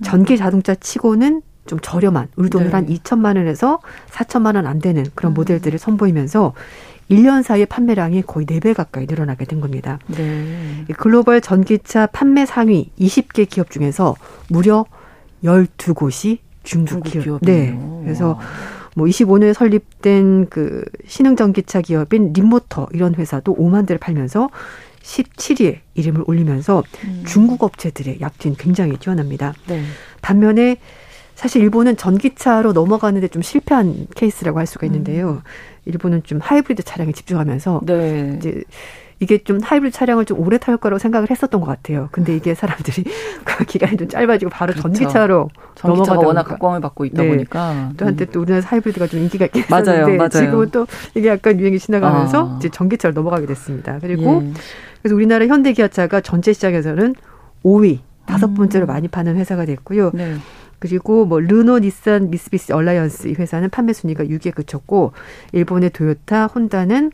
[0.04, 2.76] 전기 자동차 치고는 좀 저렴한 우리 돈으로 네.
[2.76, 3.80] 한 2천만 원에서
[4.12, 5.36] 4천만 원 안 되는 그런 음.
[5.36, 6.54] 모델들을 선보이면서
[7.10, 9.98] 1년 사이에 판매량이 거의 4배 가까이 늘어나게 된 겁니다.
[10.08, 10.84] 네.
[10.98, 14.16] 글로벌 전기차 판매 상위 20개 기업 중에서
[14.50, 14.86] 무려
[15.46, 17.42] 12곳이 중국, 중국 기업.
[17.42, 17.78] 네.
[18.04, 18.40] 그래서
[18.96, 24.50] 뭐 25년에 설립된 그 신흥 전기차 기업인 림모터 이런 회사도 5만 대를 팔면서
[25.02, 27.24] 17위에 이름을 올리면서 음.
[27.26, 29.54] 중국 업체들의 약진 굉장히 뛰어납니다.
[29.68, 29.82] 네.
[30.22, 30.78] 반면에
[31.36, 35.30] 사실 일본은 전기차로 넘어가는데 좀 실패한 케이스라고 할 수가 있는데요.
[35.30, 35.42] 음.
[35.86, 38.36] 일본은 좀 하이브리드 차량에 집중하면서 네.
[38.38, 38.64] 이제
[39.20, 42.08] 이게 좀 하이브리드 차량을 좀 오래 탈 거라고 생각을 했었던 것 같아요.
[42.12, 43.04] 근데 이게 사람들이
[43.44, 44.94] 그 기간이 좀 짧아지고 바로 그렇죠.
[44.94, 47.30] 전기차로 전기차가 워낙 각광을 받고 있다 네.
[47.30, 50.30] 보니까 또 한때 또 우리나라 하이브리드가 좀 인기가 있긴 맞아요, 맞아요.
[50.30, 52.58] 지금은 또 이게 약간 유행이 지나가면서 아.
[52.60, 54.00] 이제 전기차로 넘어가게 됐습니다.
[54.00, 54.54] 그리고 예.
[55.02, 57.16] 그래서 우리나라 현대 기아차가 전체 시장에서는
[57.64, 58.88] 5위 다섯 번째로 음.
[58.88, 60.12] 많이 파는 회사가 됐고요.
[60.14, 60.38] 네.
[60.78, 65.12] 그리고 뭐 르노, 닛산, 미쓰비시 Alliance 이 회사는 판매 순위가 6위에 그쳤고
[65.52, 67.12] 일본의 도요타, 혼다는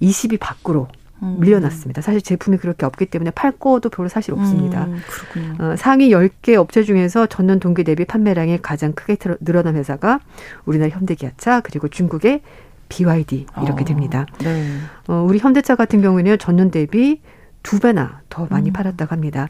[0.00, 1.03] 20위 밖으로 음.
[1.24, 2.02] 밀려났습니다.
[2.02, 4.84] 사실 제품이 그렇게 없기 때문에 팔 거도 별로 사실 없습니다.
[4.84, 10.20] 음, 어, 상위 10개 업체 중에서 전년 동기 대비 판매량이 가장 크게 늘어난 회사가
[10.64, 12.40] 우리나라 현대기아차 그리고 중국의
[12.88, 14.26] BYD 이렇게 어, 됩니다.
[14.38, 14.78] 네.
[15.08, 17.20] 어, 우리 현대차 같은 경우에는 전년 대비
[17.62, 18.72] 두 배나 더 많이 음.
[18.72, 19.48] 팔았다고 합니다.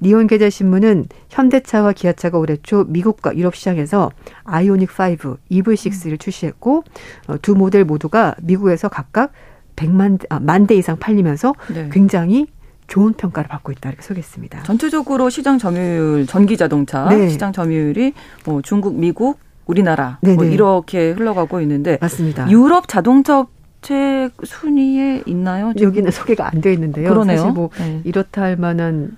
[0.00, 4.10] 니온 계좌 신문은 현대차와 기아차가 올해 초 미국과 유럽 시장에서
[4.44, 6.84] 아이오닉 5, EV6를 출시했고
[7.26, 9.32] 어, 두 모델 모두가 미국에서 각각
[9.78, 11.88] 100만 아, 만대 이상 팔리면서 네.
[11.92, 12.46] 굉장히
[12.88, 14.62] 좋은 평가를 받고 있다 이렇게 소개했습니다.
[14.62, 17.28] 전체적으로 시장 점유율 전기 자동차 네.
[17.28, 18.14] 시장 점유율이
[18.44, 22.50] 뭐 중국, 미국, 우리나라 뭐 이렇게 흘러가고 있는데 맞습니다.
[22.50, 23.46] 유럽 자동차
[23.78, 25.72] 업체 순위에 있나요?
[25.74, 25.88] 지금?
[25.88, 27.10] 여기는 소개가 안 되어 있는데요.
[27.10, 27.36] 그러네요.
[27.36, 28.00] 사실 뭐 네.
[28.04, 29.16] 이렇다 할 만한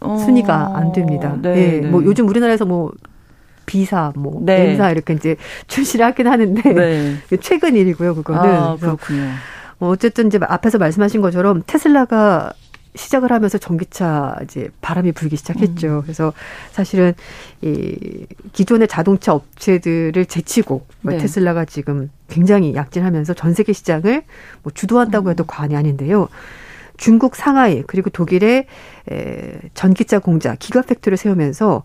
[0.00, 0.16] 어...
[0.18, 1.36] 순위가 안 됩니다.
[1.40, 1.88] 네, 예, 네.
[1.88, 2.92] 뭐 요즘 우리나라에서 뭐
[3.64, 4.72] 비사, 뭐 네.
[4.72, 5.36] N사 이렇게 이제
[5.68, 7.16] 출시를 하긴 하는데 네.
[7.40, 8.50] 최근 일이고요, 그거는.
[8.50, 9.30] 아, 그렇군요.
[9.82, 12.52] 뭐 어쨌든 이제 앞에서 말씀하신 것처럼 테슬라가
[12.94, 15.88] 시작을 하면서 전기차 이제 바람이 불기 시작했죠.
[15.88, 16.02] 음.
[16.02, 16.32] 그래서
[16.70, 17.14] 사실은
[17.62, 21.18] 이 기존의 자동차 업체들을 제치고 뭐 네.
[21.18, 24.22] 테슬라가 지금 굉장히 약진하면서 전 세계 시장을
[24.62, 25.46] 뭐 주도한다고 해도 음.
[25.48, 26.28] 과언이 아닌데요.
[26.96, 28.66] 중국 상하이 그리고 독일의
[29.10, 31.82] 에, 전기차 공장 기가팩토리를 세우면서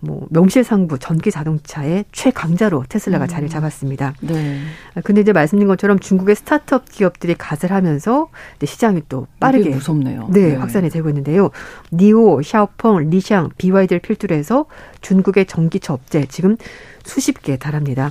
[0.00, 3.28] 뭐 명실상부 전기 자동차의 최강자로 테슬라가 음.
[3.28, 4.14] 자리를 잡았습니다.
[4.20, 4.60] 네.
[5.04, 8.28] 근데 이제 말씀드린 것처럼 중국의 스타트업 기업들이 가세를 하면서
[8.64, 10.28] 시장이 또 빠르게 무섭네요.
[10.32, 11.50] 네, 네, 확산이 되고 있는데요.
[11.92, 14.64] 니오, 샤오펑, 리샹, BYD를 필두로 해서
[15.02, 16.56] 중국의 전기차 업체 지금
[17.04, 18.10] 수십 개에 달합니다.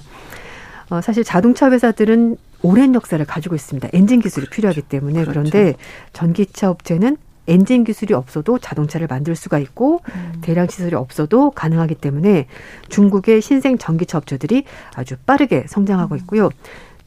[0.90, 3.90] 어, 사실 자동차 회사들은 오랜 역사를 가지고 있습니다.
[3.94, 5.32] 엔진 기술이 필요하기 때문에 그렇죠.
[5.32, 5.76] 그런데
[6.14, 7.18] 전기차 업체는
[7.50, 10.34] 엔진 기술이 없어도 자동차를 만들 수가 있고 음.
[10.41, 12.47] 대량 시설이 없어도 가능하기 때문에
[12.89, 14.64] 중국의 신생 전기차 업체들이
[14.95, 16.20] 아주 빠르게 성장하고 음.
[16.20, 16.50] 있고요.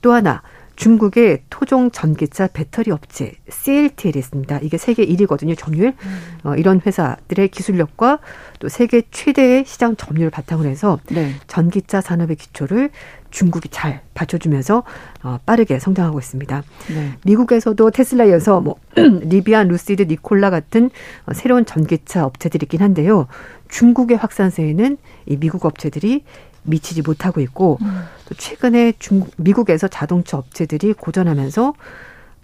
[0.00, 0.42] 또 하나
[0.76, 4.58] 중국의 토종 전기차 배터리 업체 CATL이 있습니다.
[4.62, 5.94] 이게 세계 1위거든요, 점유율.
[5.96, 6.38] 음.
[6.44, 8.18] 어, 이런 회사들의 기술력과
[8.58, 11.34] 또 세계 최대의 시장 점유율을 바탕으로 해서 네.
[11.46, 12.90] 전기차 산업의 기초를
[13.32, 14.84] 중국이 잘 받쳐주면서
[15.24, 16.62] 어, 빠르게 성장하고 있습니다.
[16.94, 17.12] 네.
[17.24, 20.90] 미국에서도 테슬라에 이어서 뭐 리비안, 루시드, 니콜라 같은
[21.26, 23.26] 어, 새로운 전기차 업체들이 있긴 한데요.
[23.68, 26.24] 중국의 확산세에는 이 미국 업체들이
[26.62, 28.02] 미치지 못하고 있고 음.
[28.28, 31.74] 또 최근에 중국 미국에서 자동차 업체들이 고전하면서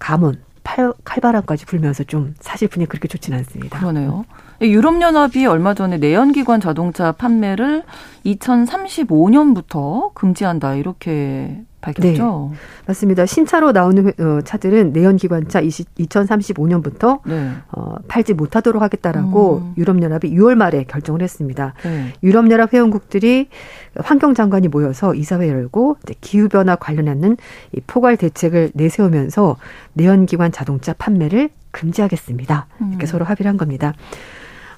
[0.01, 3.79] 감원 팔, 칼바람까지 불면서 좀 사실 분위기 그렇게 좋지는 않습니다.
[3.79, 4.25] 그러네요.
[4.61, 7.85] 유럽연합이 얼마 전에 내연기관 자동차 판매를
[8.27, 12.51] 2035년부터 금지한다 이렇게 밝혔죠.
[12.53, 13.25] 네, 맞습니다.
[13.25, 17.53] 신차로 나오는 어, 차들은 내연기관차 2035년부터 네.
[17.71, 19.75] 어, 팔지 못하도록 하겠다라고 음.
[19.77, 21.75] 유럽연합이 6월 말에 결정을 했습니다.
[21.85, 22.13] 네.
[22.25, 23.49] 유럽연합 회원국들이
[23.95, 27.37] 환경장관이 모여서 이사회 열고 기후변화 관련하는
[27.73, 29.57] 이 포괄 대책을 내세우면서
[29.93, 32.67] 내연기관 자동차 판매를 금지하겠습니다.
[32.89, 33.07] 이렇게 음.
[33.07, 33.95] 서로 합의를 한 겁니다.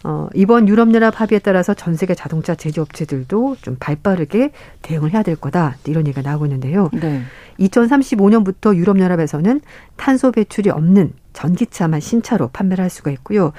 [0.03, 4.51] 어, 이번 유럽연합 합의에 따라서 전 세계 자동차 제조업체들도 좀 발빠르게
[4.83, 5.77] 대응을 해야 될 거다.
[5.87, 6.89] 이런 얘기가 나오고 있는데요.
[6.93, 7.23] 네.
[7.59, 9.61] 2035년부터 유럽연합에서는
[9.97, 13.53] 탄소 배출이 없는 전기차만 신차로 판매를 할 수가 있고요.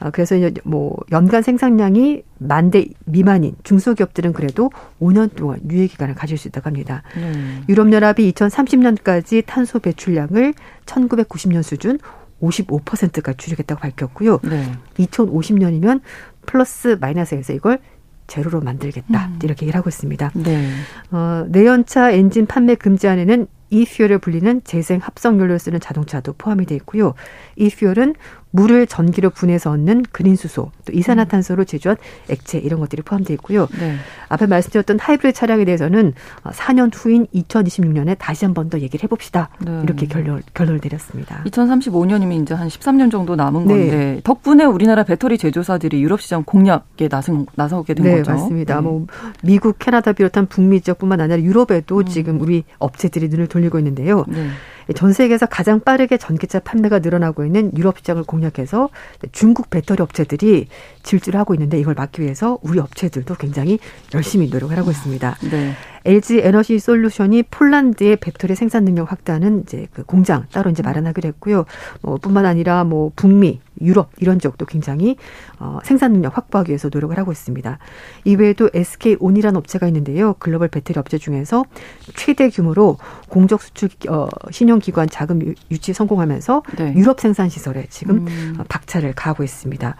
[0.00, 4.70] 어, 그래서 이제 뭐 연간 생산량이 만 대 미만인 중소기업들은 그래도
[5.00, 7.02] 5년 동안 유예 기간을 가질 수 있다고 합니다.
[7.16, 7.64] 음.
[7.68, 10.54] 유럽연합이 2030년까지 탄소 배출량을
[10.86, 11.98] 1990년 수준
[12.40, 14.40] 55%까지 줄이겠다고 밝혔고요.
[14.42, 14.72] 네.
[14.98, 16.00] 2050년이면
[16.46, 17.78] 플러스 마이너스에서 이걸
[18.26, 19.38] 제로로 만들겠다 음.
[19.42, 20.30] 이렇게 얘기를 하고 있습니다.
[20.34, 20.70] 네.
[21.10, 27.14] 어, 내연차 엔진 판매 금지안에는 이퓨얼을 불리는 재생 합성 연료를 쓰는 자동차도 포함이 되어 있고요.
[27.56, 28.14] 이퓨얼은
[28.52, 31.96] 물을 전기로 분해서 얻는 그린 수소, 또 이산화탄소로 제조한
[32.28, 33.68] 액체 이런 것들이 포함되어 있고요.
[33.78, 33.94] 네.
[34.28, 39.48] 앞에 말씀드렸던 하이브리드 차량에 대해서는 4년 후인 2026년에 다시 한 번 더 얘기를 해봅시다.
[39.64, 39.80] 네.
[39.84, 41.42] 이렇게 결론 결론을 내렸습니다.
[41.44, 43.74] 2035년이면 이제 한 13년 정도 남은 네.
[43.74, 48.32] 건데 덕분에 우리나라 배터리 제조사들이 유럽 시장 공략에 나선, 나서게 된 네, 거죠.
[48.32, 48.76] 맞습니다.
[48.76, 48.80] 네.
[48.82, 49.06] 뭐
[49.42, 52.04] 미국, 캐나다 비롯한 북미 지역뿐만 아니라 유럽에도 음.
[52.04, 54.24] 지금 우리 업체들이 눈을 돌리고 있는데요.
[54.90, 54.94] 네.
[54.94, 58.90] 전 세계에서 가장 빠르게 전기차 판매가 늘어나고 있는 유럽 시장을 공략해서
[59.32, 60.66] 중국 배터리 업체들이
[61.04, 63.78] 질주를 하고 있는데 이걸 막기 위해서 우리 업체들도 굉장히
[64.14, 65.36] 열심히 노력을 하고 있습니다.
[65.50, 65.72] 네.
[66.04, 71.66] LG 에너지 솔루션이 폴란드의 배터리 생산 능력 확대하는 이제 그 공장 따로 이제 마련하기로 했고요.
[72.00, 75.16] 뭐 뿐만 아니라 뭐 북미, 유럽 이런 지역도 굉장히
[75.58, 77.78] 어, 생산 능력 확보하기 위해서 노력을 하고 있습니다.
[78.24, 80.34] 이외에도 SK 온이라는 업체가 있는데요.
[80.38, 81.64] 글로벌 배터리 업체 중에서
[82.14, 86.94] 최대 규모로 공적 수출 어, 신용기관 자금 유치 성공하면서 네.
[86.96, 88.58] 유럽 생산 시설에 지금 음.
[88.68, 89.96] 박차를 가하고 있습니다.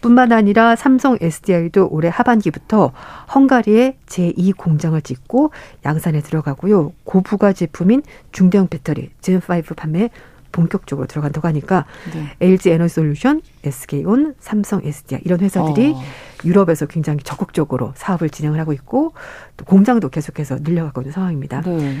[0.00, 2.92] 뿐만 아니라 삼성 SDI도 올해 하반기부터
[3.34, 5.50] 헝가리에 제2 공장을 짓고
[5.84, 6.92] 양산에 들어가고요.
[7.04, 8.02] 고부가 제품인
[8.32, 10.10] 중대형 배터리 젠5 판매
[10.52, 12.34] 본격적으로 들어간다고 하니까 네.
[12.40, 16.00] LG 에너지 솔루션, SK온, 삼성 SDI 이런 회사들이 어.
[16.44, 19.12] 유럽에서 굉장히 적극적으로 사업을 진행을 하고 있고
[19.56, 21.62] 또 공장도 계속해서 늘려가고 있는 상황입니다.
[21.62, 21.96] 네.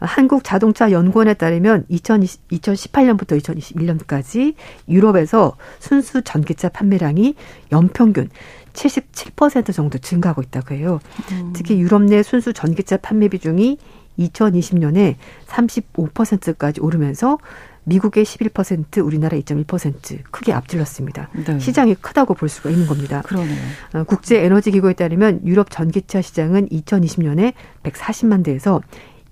[0.00, 4.54] 한국 자동차 연구원에 따르면 2020, 2018년부터 2021년까지
[4.88, 7.36] 유럽에서 순수 전기차 판매량이
[7.70, 8.28] 연평균
[8.72, 11.00] 77% 정도 증가하고 있다고 해요.
[11.32, 11.52] 음.
[11.54, 13.78] 특히 유럽 내 순수 전기차 판매 비중이
[14.18, 17.38] 2020년에 35%까지 오르면서
[17.84, 21.30] 미국의 11%, 우리나라 2.1% 크게 앞질렀습니다.
[21.32, 21.58] 네.
[21.58, 23.22] 시장이 크다고 볼 수가 있는 겁니다.
[23.22, 23.58] 그러네요.
[23.94, 28.80] 어, 국제 에너지 기구에 따르면 유럽 전기차 시장은 2020년에 140만 대에서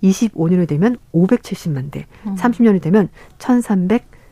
[0.03, 2.35] 25년이 되면 570만 대, 음.
[2.35, 3.09] 30년이 되면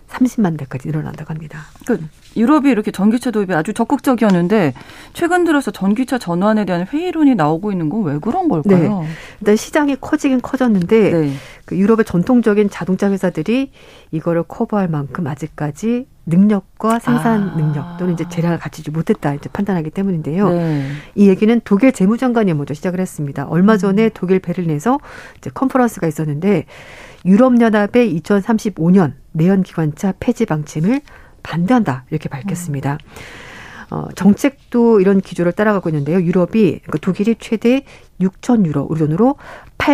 [0.10, 1.60] 1330만 대까지 늘어난다고 합니다.
[1.86, 2.00] 그
[2.36, 4.74] 유럽이 이렇게 전기차 도입에 아주 적극적이었는데
[5.14, 9.02] 최근 들어서 전기차 전환에 대한 회의론이 나오고 있는 건 왜 그런 걸까요?
[9.02, 9.08] 네.
[9.42, 11.34] 일단 시장이 커지긴 커졌는데 네.
[11.66, 13.72] 그 유럽의 전통적인 자동차 회사들이
[14.12, 17.56] 이거를 커버할 만큼 아직까지 능력과 생산 아.
[17.56, 20.50] 능력 또는 이제 재량을 갖추지 못했다 이제 판단하기 때문인데요.
[20.50, 20.92] 네.
[21.16, 23.46] 이 얘기는 독일 재무장관이 먼저 시작을 했습니다.
[23.48, 24.10] 얼마 전에 음.
[24.14, 25.00] 독일 베를린에서
[25.38, 26.66] 이제 컨퍼런스가 있었는데
[27.26, 31.02] 유럽연합의 2035년 내연기관차 폐지 방침을
[31.44, 32.98] 반대한다 이렇게 밝혔습니다.
[33.92, 36.22] 어, 정책도 이런 기조를 따라가고 있는데요.
[36.22, 37.86] 유럽이 그러니까 독일이 최대
[38.22, 39.36] 6천 유로 우리 돈으로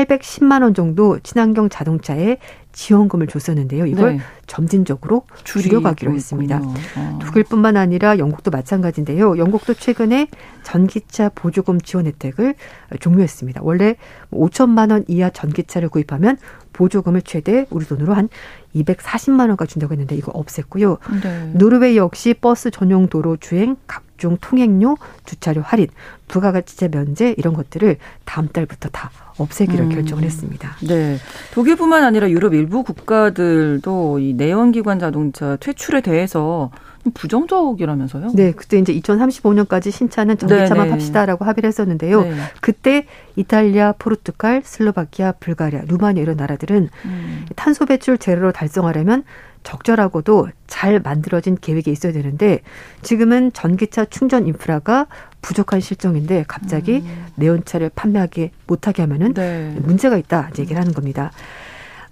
[0.03, 2.37] 810만 원 정도 친환경 자동차에
[2.73, 3.85] 지원금을 줬었는데요.
[3.85, 4.23] 이걸 네.
[4.47, 6.59] 점진적으로 줄여가기로 했습니다.
[6.61, 7.19] 어.
[7.21, 9.37] 독일뿐만 아니라 영국도 마찬가지인데요.
[9.37, 10.27] 영국도 최근에
[10.63, 12.55] 전기차 보조금 지원 혜택을
[12.99, 13.61] 종료했습니다.
[13.63, 13.95] 원래
[14.31, 16.37] 5천만 원 이하 전기차를 구입하면
[16.73, 18.27] 보조금을 최대 우리 돈으로 한
[18.75, 20.99] 240만 원까지 준다고 했는데 이거 없앴고요.
[21.23, 21.51] 네.
[21.53, 25.87] 노르웨이 역시 버스 전용 도로 주행 각 각종 통행료, 주차료 할인,
[26.27, 29.89] 부가가치세 면제 이런 것들을 다음 달부터 다 없애기로 음.
[29.89, 30.75] 결정을 했습니다.
[30.87, 31.17] 네.
[31.53, 36.71] 독일뿐만 아니라 유럽 일부 국가들도 이 내연기관 자동차 퇴출에 대해서
[37.13, 38.31] 부정적이라면서요?
[38.33, 40.91] 네, 그때 이제 2035년까지 신차는 전기차만 네, 네.
[40.91, 42.23] 합시다라고 합의를 했었는데요.
[42.23, 42.35] 네.
[42.61, 43.05] 그때
[43.35, 47.45] 이탈리아, 포르투갈, 슬로바키아, 불가리아, 루마니아 이런 나라들은 음.
[47.55, 49.23] 탄소 배출 제로로 달성하려면
[49.65, 52.61] 적절하고도 잘 만들어진 계획이 있어야 되는데
[53.01, 55.07] 지금은 전기차 충전 인프라가
[55.41, 57.25] 부족한 실정인데 갑자기 음.
[57.35, 59.75] 내연차를 판매하게 못하게 하면은 네.
[59.81, 61.31] 문제가 있다 이제 얘기를 하는 겁니다.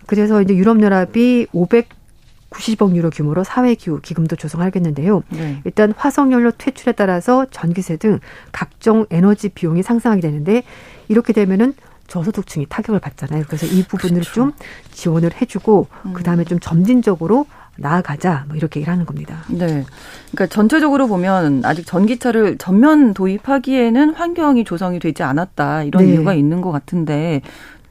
[0.08, 2.04] 그래서 이제 유럽연합이 500
[2.50, 5.24] 90억 유로 규모로 사회기후 기금도 조성하겠는데요.
[5.30, 5.62] 네.
[5.66, 8.20] 일단 화석연료 퇴출에 따라서 전기세 등
[8.52, 10.62] 각종 에너지 비용이 상승하게 되는데
[11.08, 11.74] 이렇게 되면은
[12.14, 13.46] 저소득층이 타격을 받잖아요.
[13.48, 14.34] 그래서 이 부분을 그렇죠.
[14.34, 14.54] 좀
[14.92, 16.14] 지원을 해주고 음.
[16.14, 19.44] 그 다음에 좀 점진적으로 나아가자 뭐 이렇게 일하는 겁니다.
[19.50, 19.84] 네.
[20.32, 26.14] 그러니까 전체적으로 보면 아직 전기차를 전면 도입하기에는 환경이 조성이 되지 않았다 이런 네.
[26.14, 27.42] 이유가 있는 것 같은데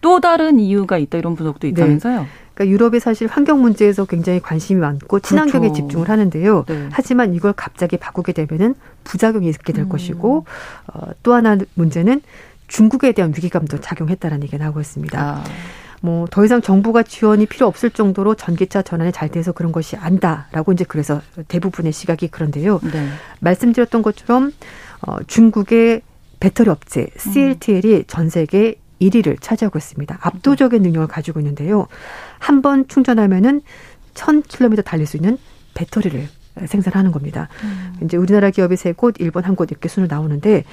[0.01, 1.68] 또 다른 이유가 있다 이런 분석도 네.
[1.70, 2.20] 있다면서요?
[2.20, 2.27] 네.
[2.55, 5.83] 그러니까 유럽이 사실 환경 문제에서 굉장히 관심이 많고 친환경에 그렇죠.
[5.83, 6.64] 집중을 하는데요.
[6.68, 6.89] 네.
[6.93, 9.89] 하지만 이걸 갑자기 바꾸게 되면은 부작용이 있게 될 음.
[9.89, 10.45] 것이고
[10.95, 12.20] 어, 또 하나 문제는
[12.73, 15.20] 중국에 대한 위기감도 작용했다라는 얘기가 나오고 있습니다.
[15.20, 15.45] 아.
[16.01, 20.85] 뭐더 이상 정부가 지원이 필요 없을 정도로 전기차 전환이 잘 돼서 그런 것이 안다라고 이제
[20.89, 22.81] 그래서 대부분의 시각이 그런데요.
[22.83, 23.09] 네.
[23.41, 24.53] 말씀드렸던 것처럼
[25.03, 26.01] 어, 중국의
[26.41, 28.05] 배터리 업체 CLTL이 음.
[28.09, 30.18] 전 세계 1위를 차지하고 있습니다.
[30.20, 31.87] 압도적인 능력을 가지고 있는데요.
[32.39, 33.61] 한 번 충전하면은
[34.14, 35.37] 1000km 달릴 수 있는
[35.75, 36.27] 배터리를
[36.66, 37.48] 생산하는 겁니다.
[37.64, 37.94] 음.
[38.05, 40.64] 이제 우리나라 기업이 세 곳, 일본 한 곳 이렇게 순으로 나오는데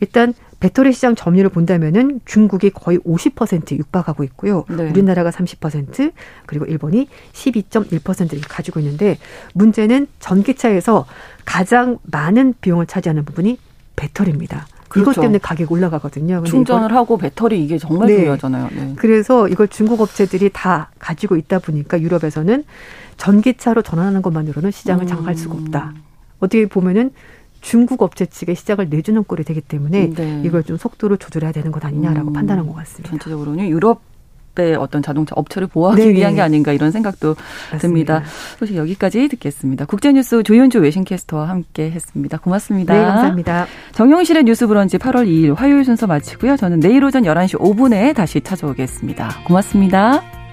[0.00, 4.64] 일단 배터리 시장 점유율을 본다면은 중국이 거의 50% 육박하고 있고요.
[4.68, 4.84] 네.
[4.88, 6.12] 우리나라가 30%
[6.46, 9.18] 그리고 일본이 12.1%를 가지고 있는데
[9.52, 11.06] 문제는 전기차에서
[11.44, 13.58] 가장 많은 비용을 차지하는 부분이
[13.96, 14.66] 배터리입니다.
[14.94, 15.10] 그렇죠.
[15.10, 16.44] 이것 때문에 가격이 올라가거든요.
[16.44, 18.16] 충전을 하고 배터리 이게 정말 네.
[18.18, 18.68] 중요하잖아요.
[18.72, 18.92] 네.
[18.96, 22.64] 그래서 이걸 중국 업체들이 다 가지고 있다 보니까 유럽에서는
[23.16, 25.92] 전기차로 전환하는 것만으로는 시장을 장악할 수가 없다.
[25.96, 26.02] 음.
[26.38, 27.10] 어떻게 보면은
[27.60, 30.42] 중국 업체 측에 시장을 내주는 꼴이 되기 때문에 네.
[30.44, 32.32] 이걸 좀 속도를 조절해야 되는 것 아니냐라고 음.
[32.32, 33.10] 판단한 것 같습니다.
[33.10, 34.00] 전체적으로는 유럽
[34.56, 36.14] 의 어떤 자동차 업체를 보호하기 네네.
[36.14, 37.34] 위한 게 아닌가 이런 생각도
[37.72, 38.20] 맞습니다.
[38.20, 38.22] 듭니다.
[38.56, 39.84] 소식 여기까지 듣겠습니다.
[39.84, 42.38] 국제뉴스 조현주 외신캐스터와 함께 했습니다.
[42.38, 42.94] 고맙습니다.
[42.94, 43.66] 네, 감사합니다.
[43.92, 46.56] 정용실의 뉴스 브런치 8월 2일 화요일 순서 마치고요.
[46.56, 49.42] 저는 내일 오전 11시 5분에 다시 찾아오겠습니다.
[49.46, 50.43] 고맙습니다.